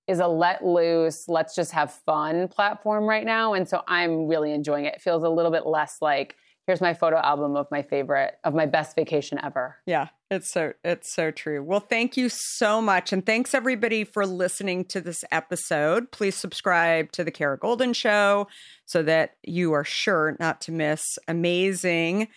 is 0.07 0.19
a 0.19 0.27
let 0.27 0.63
loose, 0.63 1.27
let's 1.27 1.55
just 1.55 1.71
have 1.71 1.91
fun 1.91 2.47
platform 2.47 3.05
right 3.05 3.25
now. 3.25 3.53
And 3.53 3.67
so 3.67 3.81
I'm 3.87 4.27
really 4.27 4.51
enjoying 4.51 4.85
it. 4.85 4.95
It 4.95 5.01
feels 5.01 5.23
a 5.23 5.29
little 5.29 5.51
bit 5.51 5.65
less 5.65 5.97
like 6.01 6.35
here's 6.65 6.81
my 6.81 6.93
photo 6.93 7.17
album 7.17 7.55
of 7.55 7.67
my 7.71 7.81
favorite 7.81 8.37
of 8.43 8.53
my 8.53 8.65
best 8.65 8.95
vacation 8.95 9.39
ever. 9.43 9.77
Yeah, 9.85 10.09
it's 10.31 10.51
so 10.51 10.73
it's 10.83 11.13
so 11.13 11.31
true. 11.31 11.63
Well, 11.63 11.79
thank 11.79 12.17
you 12.17 12.29
so 12.29 12.81
much 12.81 13.13
and 13.13 13.25
thanks 13.25 13.53
everybody 13.53 14.03
for 14.03 14.25
listening 14.25 14.85
to 14.85 15.01
this 15.01 15.23
episode. 15.31 16.11
Please 16.11 16.35
subscribe 16.35 17.11
to 17.13 17.23
the 17.23 17.31
Kara 17.31 17.57
Goldin 17.57 17.95
show 17.95 18.47
so 18.85 19.03
that 19.03 19.35
you 19.43 19.73
are 19.73 19.83
sure 19.83 20.35
not 20.39 20.61
to 20.61 20.71
miss 20.71 21.17
amazing 21.27 22.27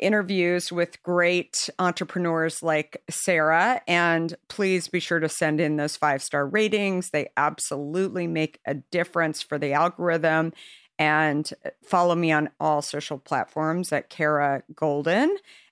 interviews 0.00 0.70
with 0.70 1.02
great 1.02 1.70
entrepreneurs 1.78 2.62
like 2.62 3.02
Sarah. 3.08 3.80
And 3.88 4.34
please 4.48 4.88
be 4.88 5.00
sure 5.00 5.20
to 5.20 5.28
send 5.28 5.60
in 5.60 5.76
those 5.76 5.96
five 5.96 6.22
star 6.22 6.46
ratings. 6.46 7.10
They 7.10 7.28
absolutely 7.36 8.26
make 8.26 8.60
a 8.66 8.74
difference 8.74 9.40
for 9.40 9.58
the 9.58 9.72
algorithm. 9.72 10.52
And 10.98 11.48
follow 11.84 12.14
me 12.14 12.32
on 12.32 12.50
all 12.58 12.82
social 12.82 13.18
platforms 13.18 13.92
at 13.92 14.10
Kara 14.10 14.62
Goldin. 14.74 15.28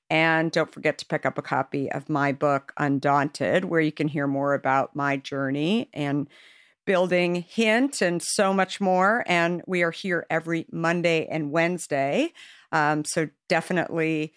And 0.08 0.52
don't 0.52 0.72
forget 0.72 0.98
to 0.98 1.06
pick 1.06 1.26
up 1.26 1.36
a 1.36 1.42
copy 1.42 1.90
of 1.90 2.08
my 2.08 2.30
book, 2.30 2.72
Undaunted, 2.76 3.64
where 3.64 3.80
you 3.80 3.90
can 3.90 4.06
hear 4.06 4.28
more 4.28 4.54
about 4.54 4.94
my 4.94 5.16
journey 5.16 5.90
and 5.92 6.28
building 6.84 7.44
Hint 7.48 8.00
and 8.00 8.22
so 8.22 8.54
much 8.54 8.80
more. 8.80 9.24
And 9.26 9.62
we 9.66 9.82
are 9.82 9.90
here 9.90 10.24
every 10.30 10.66
Monday 10.70 11.26
and 11.26 11.50
Wednesday. 11.50 12.32
Um, 12.70 13.04
so 13.04 13.28
definitely 13.48 14.32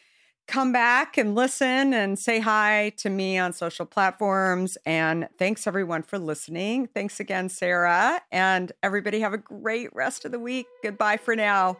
come 0.49 0.71
back 0.71 1.15
and 1.15 1.35
listen 1.35 1.93
and 1.93 2.17
say 2.17 2.39
hi 2.39 2.91
to 2.97 3.07
me 3.07 3.37
on 3.37 3.53
social 3.53 3.85
platforms. 3.85 4.79
And 4.83 5.29
thanks 5.37 5.67
everyone 5.67 6.01
for 6.01 6.17
listening. 6.17 6.87
Thanks 6.87 7.19
again, 7.19 7.49
Sarah. 7.49 8.19
And 8.31 8.71
everybody 8.81 9.19
have 9.19 9.31
a 9.31 9.37
great 9.37 9.95
rest 9.95 10.25
of 10.25 10.31
the 10.31 10.39
week. 10.39 10.65
Goodbye 10.81 11.17
for 11.17 11.35
now. 11.35 11.77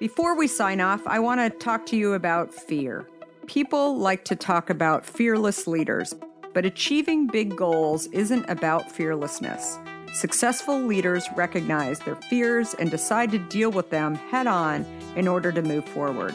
Before 0.00 0.34
we 0.34 0.46
sign 0.46 0.80
off, 0.80 1.06
I 1.06 1.18
want 1.18 1.40
to 1.40 1.50
talk 1.58 1.84
to 1.86 1.96
you 1.96 2.14
about 2.14 2.54
fear. 2.54 3.06
People 3.46 3.98
like 3.98 4.24
to 4.24 4.34
talk 4.34 4.70
about 4.70 5.04
fearless 5.04 5.66
leaders, 5.66 6.14
but 6.54 6.64
achieving 6.64 7.26
big 7.26 7.54
goals 7.54 8.06
isn't 8.06 8.48
about 8.48 8.90
fearlessness. 8.90 9.78
Successful 10.14 10.80
leaders 10.80 11.28
recognize 11.36 11.98
their 11.98 12.16
fears 12.16 12.72
and 12.78 12.90
decide 12.90 13.30
to 13.32 13.38
deal 13.38 13.70
with 13.70 13.90
them 13.90 14.14
head 14.14 14.46
on 14.46 14.86
in 15.16 15.28
order 15.28 15.52
to 15.52 15.60
move 15.60 15.84
forward. 15.84 16.34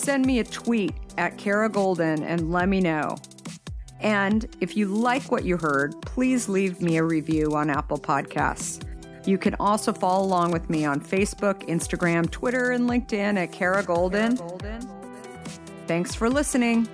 Send 0.00 0.24
me 0.24 0.38
a 0.38 0.44
tweet 0.44 0.94
at 1.18 1.36
Kara 1.36 1.68
Goldin 1.68 2.22
and 2.22 2.50
let 2.50 2.70
me 2.70 2.80
know. 2.80 3.18
And 4.00 4.48
if 4.58 4.74
you 4.74 4.86
like 4.86 5.30
what 5.30 5.44
you 5.44 5.58
heard, 5.58 5.94
please 6.00 6.48
leave 6.48 6.80
me 6.80 6.96
a 6.96 7.04
review 7.04 7.54
on 7.54 7.68
Apple 7.68 7.98
Podcasts. 7.98 8.82
You 9.26 9.36
can 9.36 9.54
also 9.60 9.92
follow 9.92 10.24
along 10.24 10.52
with 10.52 10.70
me 10.70 10.86
on 10.86 11.02
Facebook, 11.02 11.68
Instagram, 11.68 12.30
Twitter, 12.30 12.70
and 12.70 12.88
LinkedIn 12.88 13.36
at 13.36 13.52
Kara 13.52 13.84
Goldin. 13.84 14.38
Thanks 15.86 16.14
for 16.14 16.30
listening. 16.30 16.88